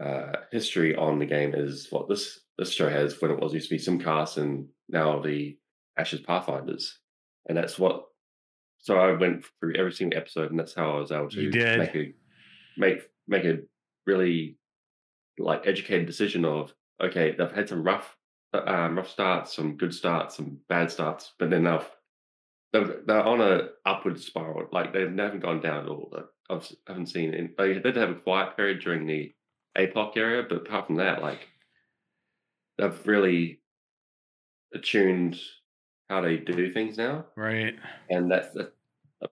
[0.00, 3.68] uh, history on the game as what this this show has when it was used
[3.68, 5.58] to be Simcast and now the
[5.96, 6.98] Ashes Pathfinders,
[7.46, 8.06] and that's what.
[8.78, 11.94] So I went through every single episode, and that's how I was able to make
[11.94, 12.14] a
[12.76, 13.58] make make a
[14.06, 14.58] really
[15.38, 18.16] like educated decision of okay, they've had some rough
[18.54, 21.90] uh, um, rough starts, some good starts, some bad starts, but then they've
[22.72, 24.68] they're, they're on a upward spiral.
[24.72, 26.14] Like they haven't gone down at all.
[26.50, 27.34] I haven't seen.
[27.34, 29.34] Any, they did have a quiet period during the
[29.76, 31.48] APOC area, but apart from that, like
[32.78, 33.60] they've really
[34.74, 35.38] attuned
[36.08, 37.74] how they do things now, Right.
[38.10, 38.72] and that's that.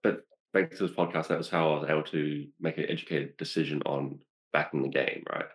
[0.02, 3.36] But thanks to this podcast, that was how I was able to make an educated
[3.36, 4.20] decision on
[4.52, 5.46] backing the game, right?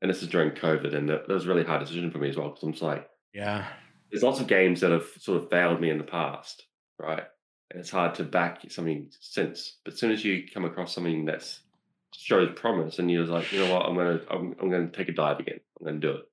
[0.00, 2.28] And this is during COVID, and that, that was a really hard decision for me
[2.28, 3.66] as well because I'm just like, Yeah.
[4.10, 6.64] there's lots of games that have sort of failed me in the past,
[6.98, 7.24] right?
[7.70, 9.78] And it's hard to back something since.
[9.84, 11.60] But as soon as you come across something that's
[12.14, 15.12] shows promise, and you're like, you know what, I'm gonna I'm, I'm gonna take a
[15.12, 15.60] dive again.
[15.78, 16.24] I'm gonna do it.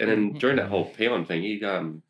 [0.00, 2.02] And then during that whole peon thing, he um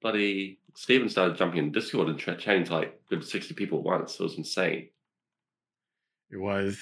[0.00, 3.84] bloody Steven started jumping in Discord and tra- chatting to like good sixty people at
[3.84, 4.14] once.
[4.20, 4.90] It was insane.
[6.30, 6.78] It was.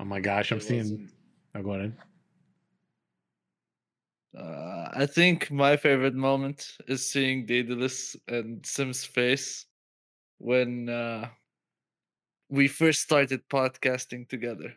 [0.00, 0.78] Oh my gosh, I'm It seeing.
[0.80, 1.10] wasn't.
[1.54, 1.96] Oh, go ahead.
[4.36, 9.66] Uh, I think my favorite moment is seeing Daedalus and Sim's face
[10.38, 11.28] when uh,
[12.48, 14.74] we first started podcasting together.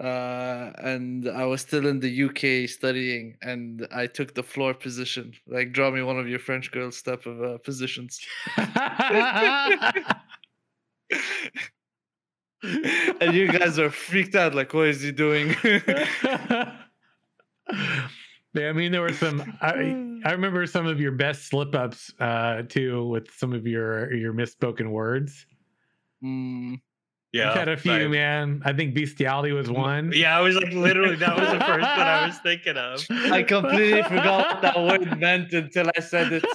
[0.00, 5.34] Uh, and I was still in the UK studying, and I took the floor position.
[5.46, 8.20] Like, draw me one of your French girls type of uh, positions.
[12.62, 14.54] and you guys are freaked out.
[14.54, 15.54] Like, what is he doing?
[15.64, 16.74] yeah,
[18.68, 19.56] I mean, there were some.
[19.60, 19.72] I,
[20.28, 24.32] I remember some of your best slip ups uh, too, with some of your your
[24.32, 25.46] misspoken words.
[26.22, 26.80] Mm,
[27.32, 28.62] You've had a few, I- man.
[28.64, 30.12] I think bestiality was one.
[30.14, 33.04] Yeah, I was like literally that was the first one I was thinking of.
[33.10, 36.44] I completely forgot what that word meant until I said it.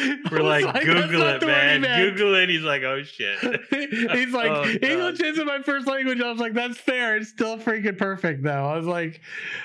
[0.30, 2.10] We're was like, Google it, the word he man.
[2.10, 2.48] Google it.
[2.48, 3.38] He's like, oh shit.
[3.70, 4.84] He's like, Oh, God.
[4.84, 6.20] English isn't my first language.
[6.20, 7.16] I was like, that's fair.
[7.16, 8.64] It's still freaking perfect though.
[8.66, 9.20] I was like,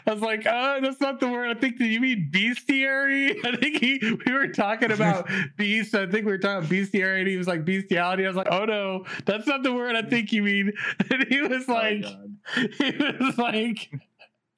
[0.08, 1.50] I was like, oh, that's not the word.
[1.56, 3.36] I think that you mean bestiary.
[3.46, 5.94] I think he we were talking about beast.
[5.96, 8.24] I think we were talking about bestiary, and he was like bestiality.
[8.26, 10.74] I was like, oh no, that's not the word I think you mean.
[11.12, 12.30] And he was Oh, like, God.
[12.78, 13.90] he was like,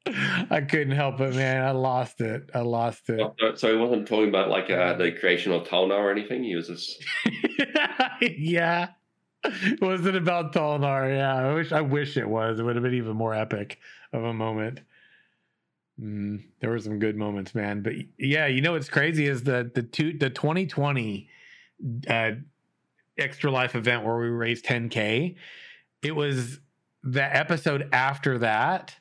[0.05, 1.63] I couldn't help it, man.
[1.65, 2.49] I lost it.
[2.53, 3.19] I lost it.
[3.21, 6.43] Oh, so- So he wasn't talking about like uh, the creation of Tulnar or anything.
[6.43, 7.03] He was just
[8.21, 8.89] yeah.
[9.81, 11.15] Was it about Tulnar?
[11.15, 11.35] Yeah.
[11.35, 12.59] I wish I wish it was.
[12.59, 13.79] It would have been even more epic
[14.11, 14.81] of a moment.
[16.01, 17.81] Mm, there were some good moments, man.
[17.81, 21.29] But yeah, you know what's crazy is the the two the 2020
[22.09, 22.31] uh
[23.17, 25.35] extra life event where we raised 10k.
[26.01, 26.59] It was
[27.03, 28.95] the episode after that,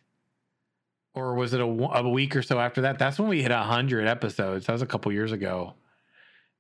[1.15, 2.99] or was it a, a week or so after that?
[2.99, 4.67] That's when we hit 100 episodes.
[4.67, 5.75] That was a couple years ago.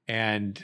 [0.09, 0.62] And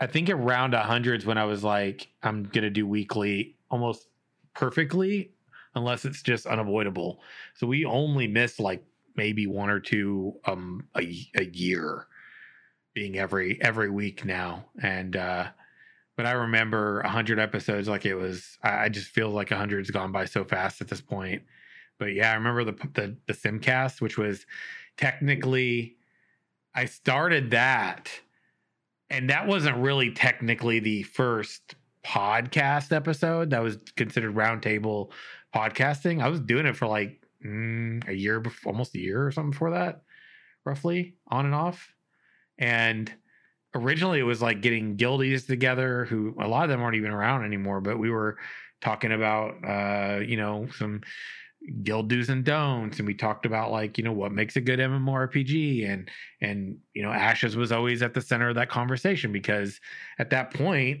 [0.00, 4.08] I think around 100 is when I was like, I'm going to do weekly almost
[4.54, 5.32] perfectly,
[5.74, 7.20] unless it's just unavoidable.
[7.54, 8.84] So we only miss like
[9.16, 11.00] maybe one or two um a,
[11.36, 12.06] a year
[12.94, 15.46] being every every week now and uh
[16.16, 20.12] but i remember 100 episodes like it was i, I just feel like 100's gone
[20.12, 21.42] by so fast at this point
[22.00, 24.44] but yeah i remember the the, the simcast which was
[24.96, 25.96] technically
[26.74, 28.10] i started that
[29.10, 35.10] and that wasn't really technically the first podcast episode that was considered roundtable
[35.54, 36.22] podcasting.
[36.22, 39.50] I was doing it for like mm, a year before almost a year or something
[39.50, 40.02] before that
[40.64, 41.92] roughly on and off.
[42.58, 43.12] And
[43.74, 47.44] originally it was like getting guildies together who a lot of them aren't even around
[47.44, 48.36] anymore but we were
[48.80, 51.00] talking about uh you know some
[51.82, 54.78] guild do's and don'ts and we talked about like you know what makes a good
[54.78, 59.78] mmorpg and and you know ashes was always at the center of that conversation because
[60.18, 61.00] at that point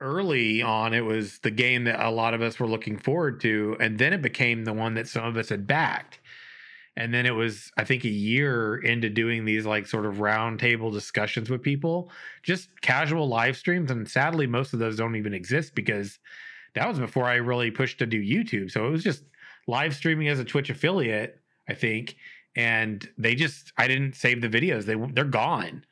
[0.00, 3.76] early on it was the game that a lot of us were looking forward to
[3.78, 6.20] and then it became the one that some of us had backed.
[6.98, 10.90] And then it was i think a year into doing these like sort of roundtable
[10.90, 12.10] discussions with people
[12.42, 16.18] just casual live streams and sadly most of those don't even exist because
[16.76, 18.70] that was before i really pushed to do youtube.
[18.70, 19.24] So it was just
[19.66, 22.16] live streaming as a twitch affiliate i think.
[22.54, 24.84] And they just i didn't save the videos.
[24.84, 25.84] They they're gone.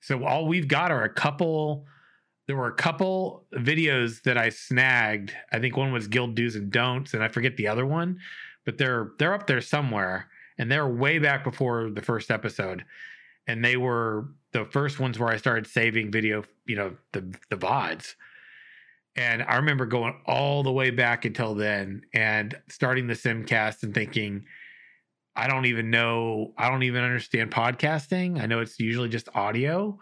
[0.00, 1.86] So all we've got are a couple
[2.46, 5.32] there were a couple videos that I snagged.
[5.50, 8.20] I think one was guild do's and don'ts, and I forget the other one,
[8.64, 10.28] but they're they're up there somewhere,
[10.58, 12.84] and they're way back before the first episode,
[13.46, 17.56] and they were the first ones where I started saving video, you know, the the
[17.56, 18.14] vods.
[19.16, 23.94] And I remember going all the way back until then and starting the Simcast and
[23.94, 24.44] thinking,
[25.36, 28.40] I don't even know, I don't even understand podcasting.
[28.40, 29.98] I know it's usually just audio.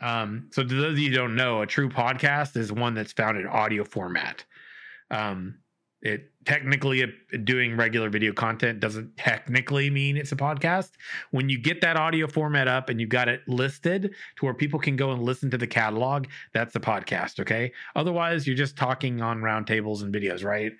[0.00, 3.12] Um, so to those of you who don't know, a true podcast is one that's
[3.12, 4.44] found in audio format.
[5.10, 5.58] Um,
[6.04, 7.06] it technically uh,
[7.44, 10.90] doing regular video content doesn't technically mean it's a podcast.
[11.30, 14.78] When you get that audio format up and you've got it listed to where people
[14.78, 17.40] can go and listen to the catalog, that's the podcast.
[17.40, 17.72] Okay.
[17.96, 20.72] Otherwise, you're just talking on roundtables and videos, right?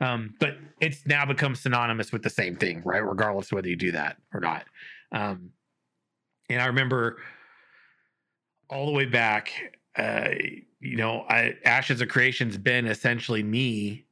[0.00, 2.98] Um, but it's now become synonymous with the same thing, right?
[2.98, 4.64] Regardless of whether you do that or not.
[5.10, 5.50] Um,
[6.48, 7.16] and I remember
[8.70, 10.28] all the way back, uh,
[10.78, 14.04] you know, I, Ashes of Creation's been essentially me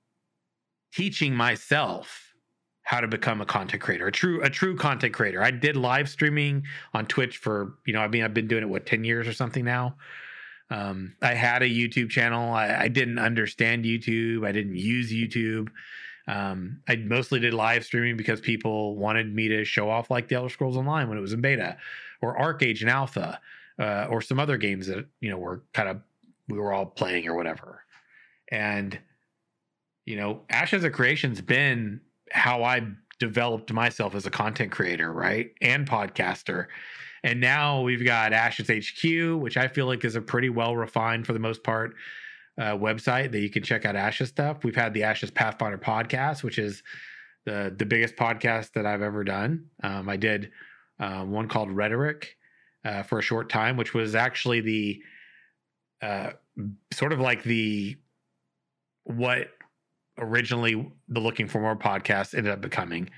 [0.93, 2.34] teaching myself
[2.82, 5.43] how to become a content creator, a true a true content creator.
[5.43, 6.64] I did live streaming
[6.95, 9.32] on Twitch for, you know, I mean, I've been doing it what 10 years or
[9.32, 9.97] something now.
[10.70, 12.53] Um, I had a YouTube channel.
[12.53, 14.47] I, I didn't understand YouTube.
[14.47, 15.68] I didn't use YouTube.
[16.28, 20.34] Um, I mostly did live streaming because people wanted me to show off like the
[20.34, 21.76] Elder Scrolls Online when it was in beta,
[22.20, 23.41] or ArcheAge and Alpha,
[23.78, 26.01] uh, or some other games that you know were kind of
[26.49, 27.82] we were all playing or whatever.
[28.51, 28.99] And
[30.07, 32.00] you know, Ashes of Creation's been
[32.30, 32.86] how I
[33.18, 36.66] developed myself as a content creator, right, and podcaster.
[37.22, 41.26] And now we've got Ashes HQ, which I feel like is a pretty well refined
[41.26, 41.94] for the most part
[42.59, 44.64] uh, website that you can check out Ashes stuff.
[44.64, 46.82] We've had the Ashes Pathfinder podcast, which is
[47.44, 49.66] the the biggest podcast that I've ever done.
[49.82, 50.52] Um, I did
[51.00, 52.36] um, one called Rhetoric
[52.84, 55.02] uh, for a short time, which was actually the
[56.00, 56.30] uh,
[56.92, 57.96] sort of like the
[59.04, 59.48] what
[60.18, 63.10] originally the Looking for More podcast ended up becoming.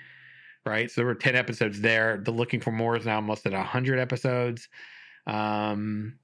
[0.66, 2.18] Right, so there were ten episodes there.
[2.18, 4.68] The Looking for More is now almost at hundred episodes.
[5.26, 6.18] Um,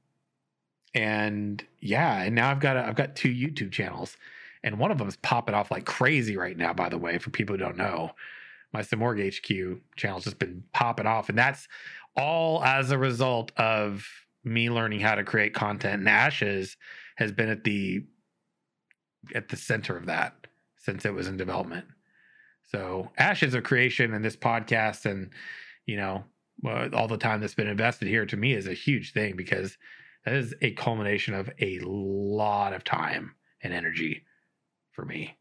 [0.95, 4.17] and yeah, and now I've got a, I've got two YouTube channels,
[4.63, 6.73] and one of them is popping off like crazy right now.
[6.73, 8.13] By the way, for people who don't know,
[8.73, 11.69] my Samorg HQ channel's just been popping off, and that's
[12.17, 14.07] all as a result of
[14.45, 16.01] me learning how to create content.
[16.01, 16.77] And Ashes
[17.17, 18.05] has been at the
[19.35, 20.44] at the center of that
[20.85, 21.87] since it was in development.
[22.71, 25.31] So Ashes of creation and this podcast and
[25.87, 26.25] you know
[26.65, 29.77] uh, all the time that's been invested here to me is a huge thing because
[30.25, 34.25] that is a culmination of a lot of time and energy
[34.93, 35.37] for me.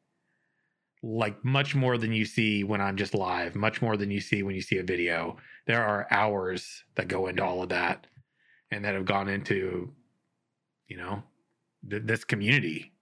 [1.02, 4.42] Like much more than you see when I'm just live, much more than you see
[4.44, 5.38] when you see a video.
[5.68, 8.08] There are hours that go into all of that
[8.72, 9.94] and that have gone into,
[10.88, 11.24] you know,
[11.90, 12.93] th- this community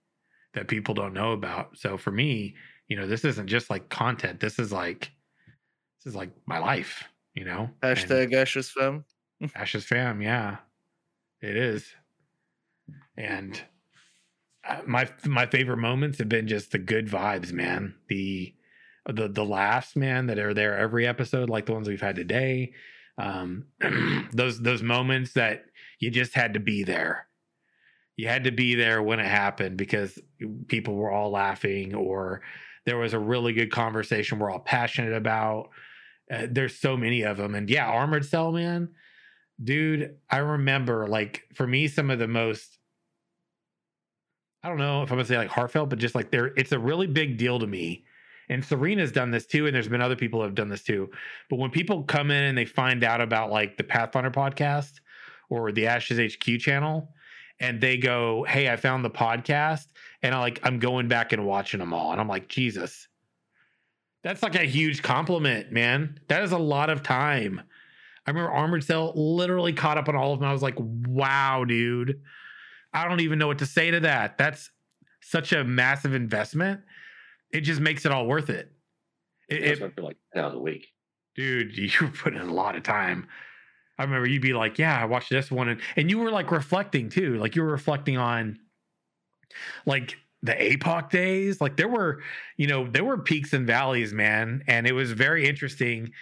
[0.54, 1.78] that people don't know about.
[1.78, 2.54] So for me,
[2.88, 4.40] you know, this isn't just like content.
[4.40, 5.10] This is like,
[5.98, 7.70] this is like my life, you know?
[7.82, 9.04] And- Hashtag Ashes fam.
[9.54, 10.58] Ashes fam, yeah,
[11.40, 11.86] it is.
[13.16, 13.60] And
[14.66, 17.94] uh, my my favorite moments have been just the good vibes, man.
[18.08, 18.54] The
[19.06, 22.72] the the laughs, man, that are there every episode, like the ones we've had today.
[23.18, 23.66] Um,
[24.32, 25.64] those those moments that
[25.98, 27.26] you just had to be there.
[28.16, 30.18] You had to be there when it happened because
[30.68, 32.42] people were all laughing, or
[32.84, 35.70] there was a really good conversation we're all passionate about.
[36.30, 38.90] Uh, there's so many of them, and yeah, Armored Cell, man
[39.62, 42.78] dude i remember like for me some of the most
[44.62, 46.78] i don't know if i'm gonna say like heartfelt but just like there it's a
[46.78, 48.04] really big deal to me.
[48.48, 51.10] And serena's done this too and there's been other people who have done this too.
[51.48, 55.00] But when people come in and they find out about like the pathfinder podcast
[55.48, 57.14] or the ashes hq channel
[57.62, 59.86] and they go hey i found the podcast
[60.22, 63.08] and i like i'm going back and watching them all and i'm like jesus
[64.22, 67.62] that's like a huge compliment man that is a lot of time
[68.24, 70.48] I remember Armored Cell literally caught up on all of them.
[70.48, 72.20] I was like, wow, dude.
[72.94, 74.38] I don't even know what to say to that.
[74.38, 74.70] That's
[75.20, 76.82] such a massive investment.
[77.52, 78.70] It just makes it all worth it.
[79.48, 80.86] It- it- feel like ten hours a week.
[81.34, 83.26] dude, you were putting in a lot of time.
[83.98, 85.68] I remember you'd be like, yeah, I watched this one.
[85.68, 87.36] And, and you were like reflecting too.
[87.38, 88.58] Like you were reflecting on
[89.86, 91.60] like the APOC days.
[91.60, 92.22] Like there were,
[92.56, 94.62] you know, there were peaks and valleys, man.
[94.66, 96.12] And it was very interesting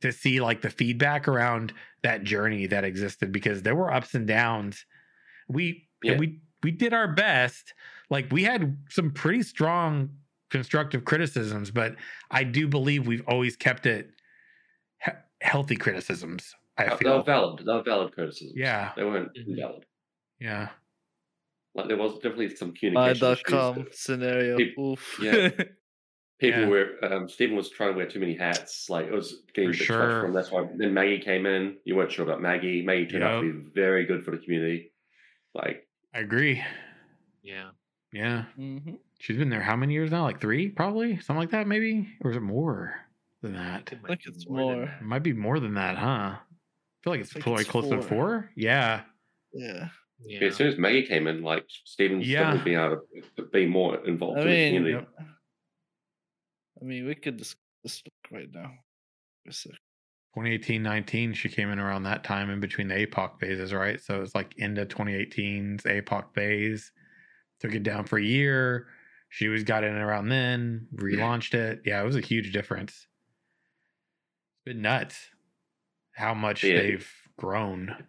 [0.00, 1.72] to see like the feedback around
[2.02, 4.84] that journey that existed because there were ups and downs.
[5.48, 6.16] We Yeah.
[6.18, 7.74] we we did our best.
[8.10, 10.10] Like we had some pretty strong
[10.50, 11.94] constructive criticisms, but
[12.30, 14.10] I do believe we've always kept it
[15.04, 16.54] he- healthy criticisms.
[16.78, 17.64] I They were valid.
[17.66, 18.54] They were valid criticisms.
[18.56, 18.92] Yeah.
[18.96, 19.48] They weren't Mhm.
[19.48, 19.84] invalid.
[20.40, 20.68] Yeah.
[21.74, 23.42] Like there was definitely some communication issues.
[23.44, 24.56] My.com that scenario.
[24.56, 25.18] Peop- Oof.
[25.22, 25.48] yeah.
[26.40, 26.68] People Yeah.
[26.68, 28.88] were um, Steven was trying to wear too many hats.
[28.88, 30.10] Like it was getting For bit sure.
[30.10, 30.20] sure.
[30.22, 30.32] from.
[30.32, 31.78] That's why then Maggie came in.
[31.84, 32.82] You weren't sure about Maggie.
[32.82, 34.92] Maggie turned out to be very good for the community.
[35.54, 36.62] Like I agree.
[37.42, 37.70] Yeah.
[38.12, 38.44] Yeah.
[38.56, 38.78] hmm
[39.20, 40.22] She's been there how many years now?
[40.22, 41.16] Like three, probably?
[41.18, 42.08] Something like that, maybe?
[42.22, 42.94] Or is it more
[43.42, 43.90] than that?
[43.92, 44.84] It might think it's more.
[44.84, 46.36] It might be more than that, huh?
[47.08, 48.08] I feel like it's think probably it's close to four.
[48.08, 48.50] four.
[48.56, 49.02] Yeah.
[49.52, 49.88] Yeah.
[50.24, 50.40] Yeah.
[50.40, 52.54] as soon as Maggie came in, like Steven's Yeah.
[52.54, 52.62] yeah.
[52.62, 53.00] being able
[53.36, 55.06] to be more involved I in the mean, community.
[55.18, 55.26] Yep.
[56.80, 58.72] I mean, we could discuss just look right now.
[59.46, 59.52] For
[60.42, 64.00] 2018 19, she came in around that time in between the APOC phases, right?
[64.00, 66.92] So it's like into 2018's APOC phase.
[67.60, 68.88] Took it down for a year.
[69.30, 71.80] She was got in around then, relaunched it.
[71.84, 72.92] Yeah, it was a huge difference.
[72.92, 75.16] It's been nuts
[76.18, 76.80] how much Yeah.
[76.80, 78.04] they've grown.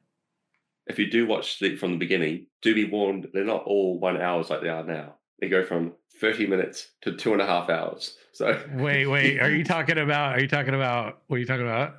[0.88, 4.20] If you do watch the, from the beginning, do be warned, they're not all one
[4.20, 5.16] hours like they are now.
[5.40, 8.18] They go from 30 minutes to two and a half hours.
[8.34, 9.40] So Wait, wait.
[9.40, 10.38] Are you talking about?
[10.38, 11.22] Are you talking about?
[11.28, 11.96] What are you talking about?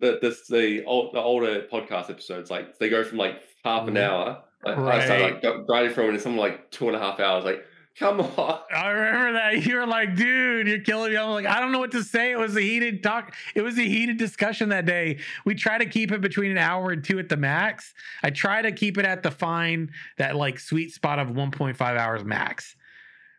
[0.00, 3.94] the this the old the older podcast episodes, like they go from like half an
[3.94, 4.04] mm-hmm.
[4.04, 4.44] hour.
[4.64, 7.44] Like, I started like grinding through it and something like two and a half hours.
[7.44, 7.64] Like,
[7.98, 8.60] come on.
[8.74, 11.16] I remember that you were like, dude, you're killing me.
[11.16, 12.32] I'm like, I don't know what to say.
[12.32, 13.34] It was a heated talk.
[13.54, 15.18] It was a heated discussion that day.
[15.44, 17.92] We try to keep it between an hour and two at the max.
[18.22, 22.24] I try to keep it at the fine, that like sweet spot of 1.5 hours
[22.24, 22.76] max.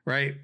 [0.05, 0.36] Right?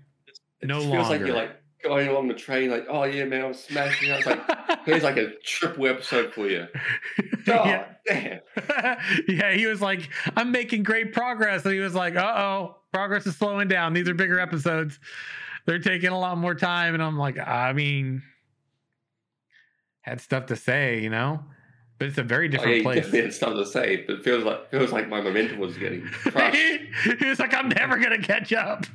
[0.62, 1.26] It No just feels like longer.
[1.28, 4.12] you're like going along the train, like, oh yeah, man, I'm smashing.
[4.12, 4.42] I was like,
[4.86, 6.68] here's like a triple episode for you.
[7.46, 7.88] God yeah.
[8.06, 8.98] damn.
[9.28, 11.64] yeah, he was like, I'm making great progress.
[11.66, 13.94] And he was like, uh oh, progress is slowing down.
[13.94, 15.00] These are bigger episodes.
[15.66, 16.94] They're taking a lot more time.
[16.94, 18.22] And I'm like, I mean,
[20.02, 21.44] had stuff to say, you know?
[21.98, 22.96] But it's a very Oh, yeah, different you place.
[22.98, 26.02] definitely had stuff to say, but it feels like feels like my momentum was getting
[26.08, 26.58] crushed.
[27.20, 28.86] he was like, I'm never gonna catch up.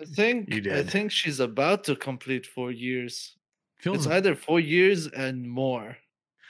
[0.00, 3.36] I think You I think she's about to complete four years.
[3.78, 5.96] Feels It's either four years and more,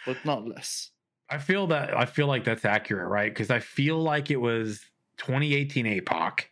[0.07, 0.91] but not less.
[1.31, 3.31] I feel that I feel like that's accurate, right?
[3.33, 4.81] Because I feel like it was
[5.19, 6.45] 2018 APOC.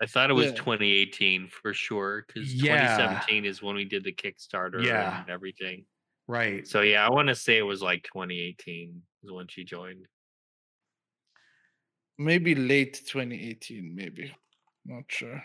[0.00, 0.54] I thought it was Yeah.
[0.54, 2.96] 2018 for sure because Yeah.
[2.96, 5.20] 2017 is when we did the Kickstarter Yeah.
[5.20, 5.84] and everything.
[6.26, 6.66] Right.
[6.66, 10.06] So yeah, I want to say it was like 2018 is when she joined.
[12.18, 14.34] Maybe late 2018, maybe.
[14.84, 15.42] Not sure.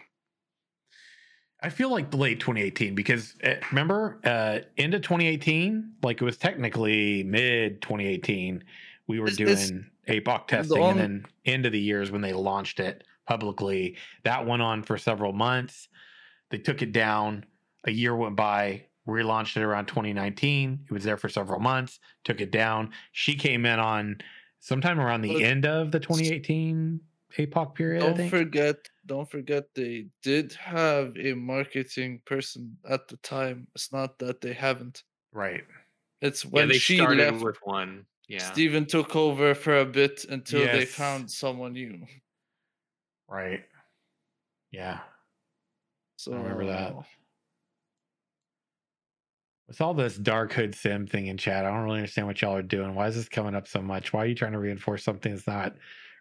[1.61, 7.23] I feel like late 2018 because uh, remember, uh, into 2018, like it was technically
[7.23, 8.63] mid 2018,
[9.07, 12.21] we were It's- it's- doing APOC testing, on- and then end of the years when
[12.21, 15.89] they launched it publicly, that went on for several months.
[16.49, 17.45] They took it down.
[17.85, 18.83] A year went by.
[19.07, 20.79] Relaunched it around 2019.
[20.85, 21.99] It was there for several months.
[22.25, 22.91] Took it down.
[23.13, 24.17] She came in on
[24.59, 26.99] sometime around the end of the 2018
[27.37, 28.01] APOC period.
[28.01, 33.67] Don't forget, don't forget they did have a marketing person at the time.
[33.75, 35.03] It's not that they haven't.
[35.31, 35.63] right.
[36.21, 37.43] It's when Yeah, they she started left.
[37.43, 38.05] with one.
[38.27, 38.39] Yeah.
[38.51, 42.05] Steven took over for a bit until they found someone new.
[43.29, 43.63] Right.
[44.71, 45.01] Yeah.
[46.17, 46.95] So remember that.
[49.67, 52.55] With all this dark hood sim thing in chat, I don't really understand what y'all
[52.55, 52.95] are doing.
[52.95, 54.13] Why is this coming up so much?
[54.13, 55.75] Why are you trying to reinforce something that's not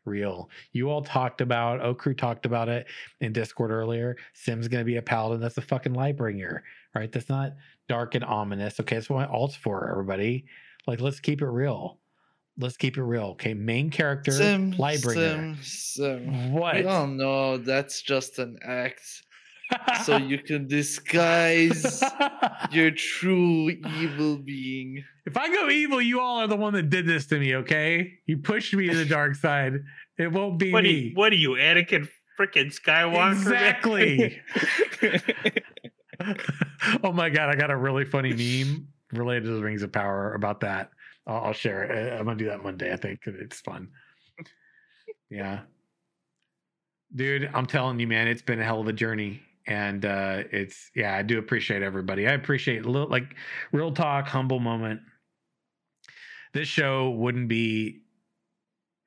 [0.07, 0.50] real?
[0.72, 2.86] You all talked about, O Crew talked about it
[3.20, 4.16] in Discord earlier.
[4.32, 5.40] Sim's gonna be a paladin.
[5.40, 7.11] That's a fucking light bringer, right?
[7.11, 7.54] That's not
[7.88, 8.80] dark and ominous.
[8.80, 10.46] Okay, that's what my alt's for, everybody.
[10.86, 11.98] Like, let's keep it real.
[12.59, 13.24] Let's keep it real.
[13.32, 15.57] Okay, main character, Sim, light bringer.
[15.61, 16.52] Sim, Sim.
[16.52, 16.86] What?
[16.86, 19.22] Oh no, that's just an act.
[20.04, 22.02] So you can disguise
[22.70, 25.04] your true evil being.
[25.26, 28.14] If I go evil, you all are the one that did this to me, okay?
[28.26, 29.74] You pushed me to the dark side.
[30.18, 30.92] It won't be What are me.
[30.92, 32.08] you, what are you, Anakin
[32.38, 33.32] freaking Skywalker?
[33.32, 34.40] Exactly.
[37.02, 40.34] oh my god, I got a really funny meme related to the Rings of Power
[40.34, 40.90] about that.
[41.26, 42.12] I'll, I'll share it.
[42.12, 42.92] Uh, I'm gonna do that Monday.
[42.92, 43.88] I think 'cause it's fun.
[45.28, 45.60] Yeah,
[47.14, 50.90] dude, I'm telling you, man, it's been a hell of a journey, and uh, it's
[50.94, 52.26] yeah, I do appreciate everybody.
[52.26, 53.34] I appreciate little like
[53.72, 55.00] real talk, humble moment.
[56.52, 58.02] This show wouldn't be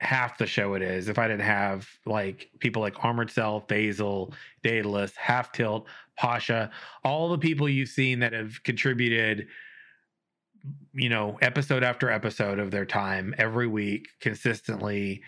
[0.01, 4.33] half the show it is if I didn't have like people like Armored Cell, Basil,
[4.63, 6.71] Daedalus, Half Tilt, Pasha,
[7.03, 9.47] all the people you've seen that have contributed,
[10.93, 15.21] you know, episode after episode of their time every week consistently,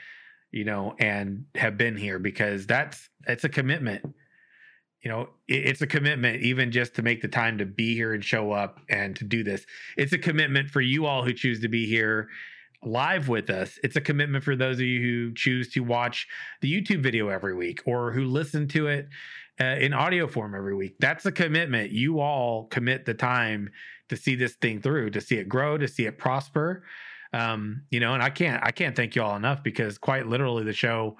[0.52, 4.16] you know, and have been here because that's it's a commitment.
[5.02, 8.14] You know, it- it's a commitment even just to make the time to be here
[8.14, 9.66] and show up and to do this.
[9.98, 12.30] It's a commitment for you all who choose to be here
[12.84, 13.80] live with us.
[13.84, 16.28] It's a commitment for those of you who choose to watch
[16.62, 19.08] the YouTube video every week or who listen to it
[19.60, 20.96] uh, in audio form every week.
[21.00, 21.92] That's a commitment.
[21.92, 23.70] You all commit the time
[24.10, 26.84] to see this thing through, to see it grow, to see it prosper.
[27.34, 30.64] Um, you know, and I can't I can't thank you all enough because quite literally
[30.66, 31.18] the show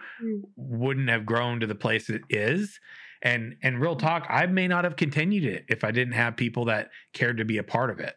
[0.58, 2.80] wouldn't have grown to the place it is.
[3.24, 6.66] And and real talk, I may not have continued it if I didn't have people
[6.66, 8.16] that cared to be a part of it.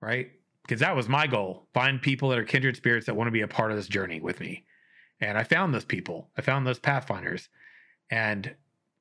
[0.00, 0.30] Right?
[0.64, 3.42] because that was my goal find people that are kindred spirits that want to be
[3.42, 4.64] a part of this journey with me.
[5.20, 6.30] And i found those people.
[6.36, 7.48] I found those pathfinders.
[8.10, 8.54] And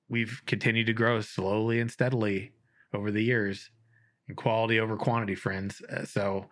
[0.09, 2.51] we've continued to grow slowly and steadily
[2.93, 3.71] over the years
[4.27, 5.81] and quality over quantity friends.
[5.81, 6.45] Uh, so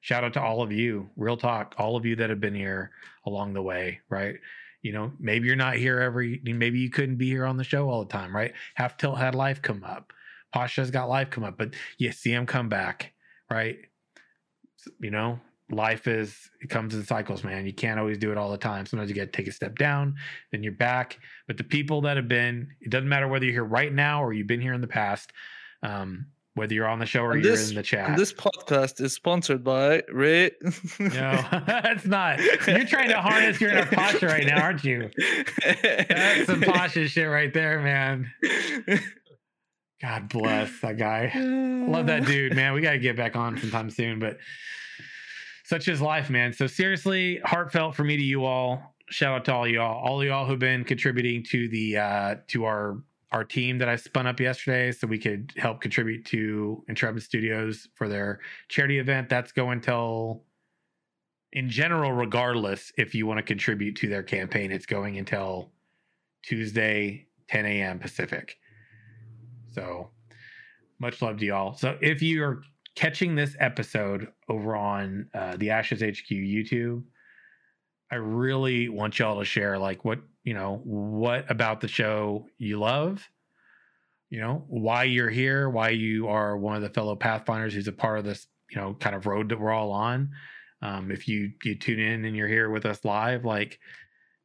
[0.00, 2.92] shout out to all of you real talk all of you that have been here
[3.26, 4.36] along the way right
[4.82, 7.88] you know maybe you're not here every maybe you couldn't be here on the show
[7.88, 8.52] all the time right?
[8.74, 10.12] Half tilt had life come up.
[10.54, 13.12] Pasha's got life come up but you see him come back
[13.50, 13.78] right?
[15.00, 17.66] You know life is it comes in cycles man.
[17.66, 18.86] You can't always do it all the time.
[18.86, 20.16] Sometimes you got to take a step down
[20.52, 21.18] then you're back.
[21.46, 24.32] But the people that have been it doesn't matter whether you're here right now or
[24.32, 25.32] you've been here in the past
[25.82, 26.26] um
[26.58, 29.12] whether you're on the show or And you're this- in the chat this podcast is
[29.14, 30.50] sponsored by Ray.
[30.98, 35.10] no that's not you're trying to harness your inner Pasha right now aren't you
[35.64, 38.30] that's some Pasha shit right there man
[40.02, 42.74] god bless that guy Love that dude, man.
[42.74, 44.36] We got to get back on sometime soon, but
[45.64, 46.52] such is life, man.
[46.52, 48.94] So seriously, heartfelt for me to you all.
[49.08, 52.98] Shout out to all y'all, all y'all who've been contributing to the uh to our
[53.32, 57.88] our team that I spun up yesterday so we could help contribute to Intrepid Studios
[57.94, 59.28] for their charity event.
[59.28, 60.44] That's going till
[61.52, 65.72] in general, regardless if you want to contribute to their campaign, it's going until
[66.42, 67.98] Tuesday, 10 a.m.
[67.98, 68.56] Pacific.
[69.72, 70.10] So
[70.98, 71.74] much love to y'all.
[71.74, 72.62] So if you're
[72.94, 77.04] catching this episode over on uh, the Ashes HQ YouTube,
[78.10, 82.78] I really want y'all to share like what you know what about the show you
[82.78, 83.28] love,
[84.30, 87.92] you know why you're here, why you are one of the fellow Pathfinders who's a
[87.92, 90.30] part of this you know kind of road that we're all on.
[90.80, 93.78] Um, if you you tune in and you're here with us live, like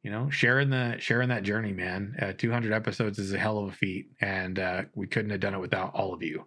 [0.02, 2.16] you know sharing the sharing that journey, man.
[2.20, 5.54] Uh, 200 episodes is a hell of a feat, and uh, we couldn't have done
[5.54, 6.44] it without all of you.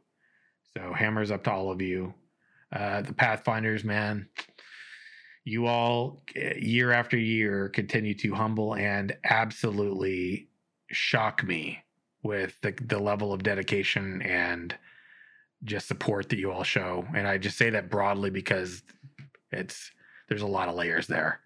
[0.76, 2.14] So hammers up to all of you.
[2.72, 4.30] Uh, the Pathfinders, man,
[5.48, 10.50] you all eh, year after year continue to humble and absolutely
[10.92, 11.82] shock me
[12.22, 14.76] with the, the level of dedication and
[15.64, 17.06] just support that you all show.
[17.16, 18.84] And I just say that broadly because
[19.52, 19.90] it's
[20.28, 21.40] there's a lot of layers there.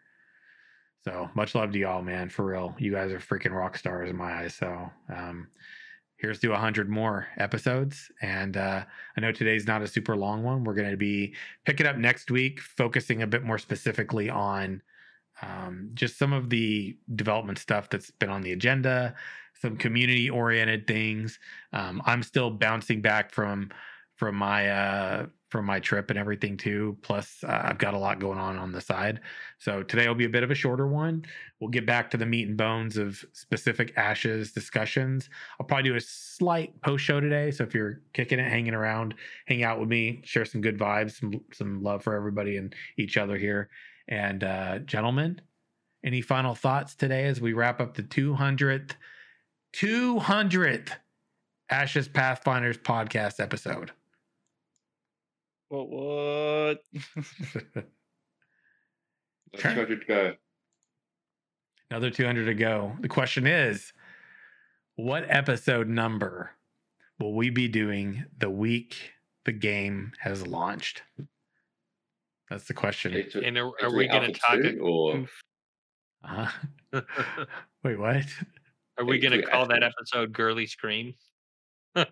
[1.03, 2.29] So much love to y'all, man.
[2.29, 4.55] For real, you guys are freaking rock stars in my eyes.
[4.55, 5.47] So um,
[6.21, 8.11] here's to 100 more episodes.
[8.21, 8.83] And uh,
[9.17, 10.63] I know today's not a super long one.
[10.63, 11.33] We're going to be
[11.65, 14.83] picking up next week, focusing a bit more specifically on
[15.41, 19.15] um, just some of the development stuff that's been on the agenda,
[19.59, 21.39] some community oriented things.
[21.73, 23.71] Um, I'm still bouncing back from
[24.15, 26.97] from my uh, from my trip and everything too.
[27.01, 29.19] Plus, uh, I've got a lot going on on the side.
[29.59, 31.25] So today will be a bit of a shorter one.
[31.59, 35.29] We'll get back to the meat and bones of specific ashes discussions.
[35.59, 37.51] I'll probably do a slight post show today.
[37.51, 39.13] So if you're kicking it, hanging around,
[39.45, 43.17] hang out with me, share some good vibes, some some love for everybody and each
[43.17, 43.69] other here.
[44.07, 45.41] And uh, gentlemen,
[46.03, 48.91] any final thoughts today as we wrap up the 200th
[49.73, 50.89] 200th
[51.69, 53.91] Ashes Pathfinders podcast episode?
[55.71, 55.87] What?
[55.87, 56.81] What?
[59.53, 60.33] Let's go to go.
[61.89, 62.93] Another 200 to go.
[62.99, 63.93] The question is
[64.95, 66.51] what episode number
[67.19, 69.11] will we be doing the week
[69.45, 71.03] the game has launched?
[72.49, 73.13] That's the question.
[73.13, 74.59] It's a- And are, are we going to talk?
[74.61, 75.25] two or
[76.23, 76.51] Uh-huh.
[77.83, 78.25] Wait, what?
[78.97, 81.13] Are we going to to call that episode "Girly Scream"?
[81.95, 82.03] You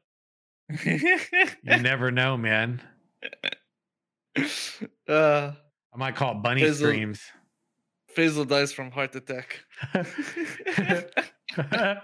[1.65, 2.81] never know, man.
[5.07, 5.51] uh,
[5.93, 6.87] I might call it Bunny Fizzle.
[6.87, 7.21] Screams.
[8.15, 9.65] Faisal dies from heart attack.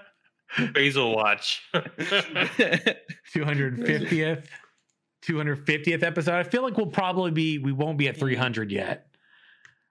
[0.74, 1.62] Basil Watch.
[3.34, 4.46] 250th
[5.26, 6.36] 250th episode.
[6.36, 9.08] I feel like we'll probably be we won't be at 300 yet.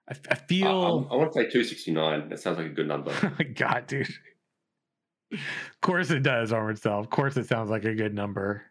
[0.09, 2.29] I, I I, feel I want to say 269.
[2.29, 3.11] That sounds like a good number.
[3.55, 4.07] God, dude.
[5.31, 6.99] Of course it does, Armored Cell.
[6.99, 8.63] Of course it sounds like a good number.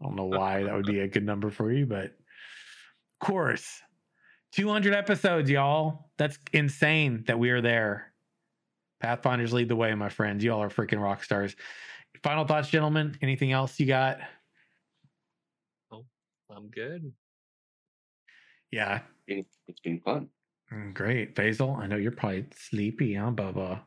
[0.00, 3.82] I don't know why that would be a good number for you, but of course.
[4.52, 6.10] 200 episodes, y'all.
[6.16, 8.12] That's insane that we are there.
[9.00, 10.42] Pathfinders lead the way, my friends.
[10.42, 11.54] Y'all are freaking rock stars.
[12.22, 13.18] Final thoughts, gentlemen.
[13.20, 14.18] Anything else you got?
[15.92, 16.06] Oh,
[16.50, 17.12] I'm good.
[18.70, 19.00] Yeah.
[19.26, 20.28] It's it's been fun.
[20.72, 21.34] Mm, Great.
[21.34, 23.80] Basil, I know you're probably sleepy, huh, Bubba?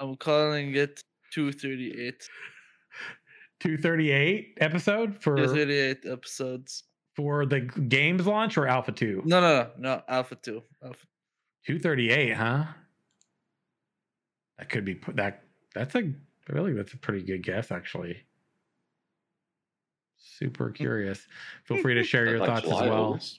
[0.00, 1.02] I'm calling it
[1.32, 2.28] 238.
[3.62, 6.82] 238 episode for 238 episodes.
[7.14, 9.22] for the games launch or Alpha 2?
[9.24, 10.02] No, no, no, no.
[10.08, 10.60] Alpha 2.
[10.84, 11.06] Alpha.
[11.66, 12.64] 238, huh?
[14.58, 15.44] That could be that
[15.74, 16.12] that's a
[16.48, 18.16] really that's a pretty good guess actually.
[20.16, 21.24] Super curious.
[21.64, 23.04] Feel free to share your thoughts as well.
[23.12, 23.38] August.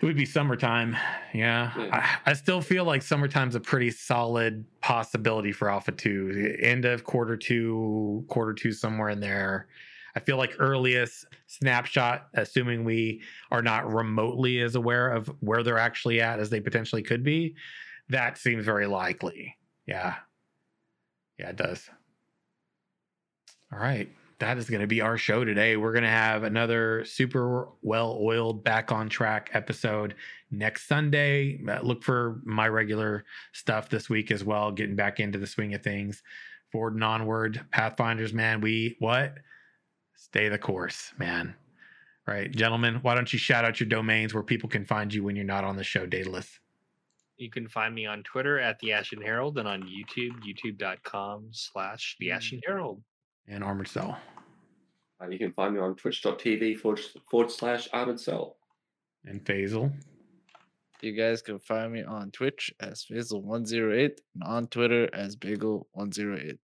[0.00, 0.96] It would be summertime.
[1.32, 1.72] Yeah.
[1.76, 2.18] Yeah.
[2.24, 6.56] I, I still feel like summertime's a pretty solid possibility for Alpha 2.
[6.60, 9.68] End of quarter two, quarter two, somewhere in there.
[10.14, 15.78] I feel like earliest snapshot, assuming we are not remotely as aware of where they're
[15.78, 17.54] actually at as they potentially could be,
[18.08, 19.56] that seems very likely.
[19.86, 20.16] Yeah.
[21.38, 21.88] Yeah, it does.
[23.72, 24.08] All right.
[24.42, 25.76] That is going to be our show today.
[25.76, 30.16] We're going to have another super well oiled, back on track episode
[30.50, 31.60] next Sunday.
[31.64, 35.74] Uh, look for my regular stuff this week as well, getting back into the swing
[35.74, 36.24] of things.
[36.72, 37.64] Forward and onward.
[37.70, 39.38] Pathfinders, man, we what?
[40.16, 41.54] Stay the course, man.
[42.26, 45.22] All right, gentlemen, why don't you shout out your domains where people can find you
[45.22, 46.58] when you're not on the show, Daedalus?
[47.36, 52.16] You can find me on Twitter at the Ashen Herald and on YouTube, youtube.com slash
[52.18, 53.04] the Ashen Herald.
[53.46, 54.18] And Armored Cell.
[55.22, 57.00] Uh, you can find me on twitch.tv forward,
[57.30, 58.56] forward slash Armored Cell.
[59.24, 59.92] And Faisal.
[61.00, 66.58] You guys can find me on Twitch as Faisal108 and on Twitter as Bagel108.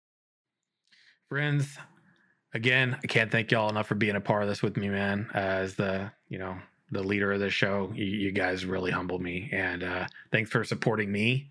[1.29, 1.79] friends
[2.53, 5.29] again i can't thank y'all enough for being a part of this with me man
[5.35, 6.57] uh, as the you know
[6.93, 10.63] the leader of the show you, you guys really humbled me and uh thanks for
[10.63, 11.51] supporting me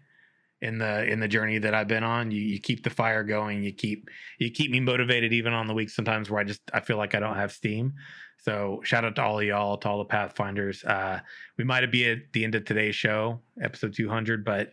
[0.63, 3.63] in the in the journey that i've been on you, you keep the fire going
[3.63, 4.09] you keep
[4.39, 7.13] you keep me motivated even on the weeks sometimes where i just i feel like
[7.15, 7.93] i don't have steam
[8.37, 11.19] so shout out to all of y'all to all the pathfinders uh
[11.57, 14.71] we might be at the end of today's show episode 200 but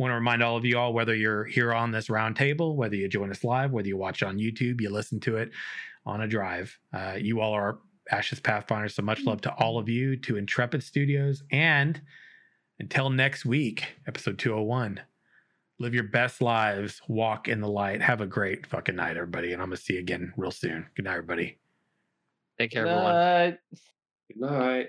[0.00, 3.06] want to remind all of you all whether you're here on this roundtable, whether you
[3.06, 5.50] join us live, whether you watch on YouTube, you listen to it
[6.06, 6.76] on a drive.
[6.92, 7.80] Uh, you all are
[8.10, 8.94] Ashes Pathfinders.
[8.94, 11.42] So much love to all of you, to Intrepid Studios.
[11.52, 12.00] And
[12.78, 15.00] until next week, episode 201,
[15.80, 18.02] live your best lives, walk in the light.
[18.02, 19.52] Have a great fucking night, everybody.
[19.52, 20.86] And I'm going to see you again real soon.
[20.94, 21.58] Good night, everybody.
[22.58, 23.14] Take care, everyone.
[23.14, 23.58] Night.
[24.28, 24.88] Good night.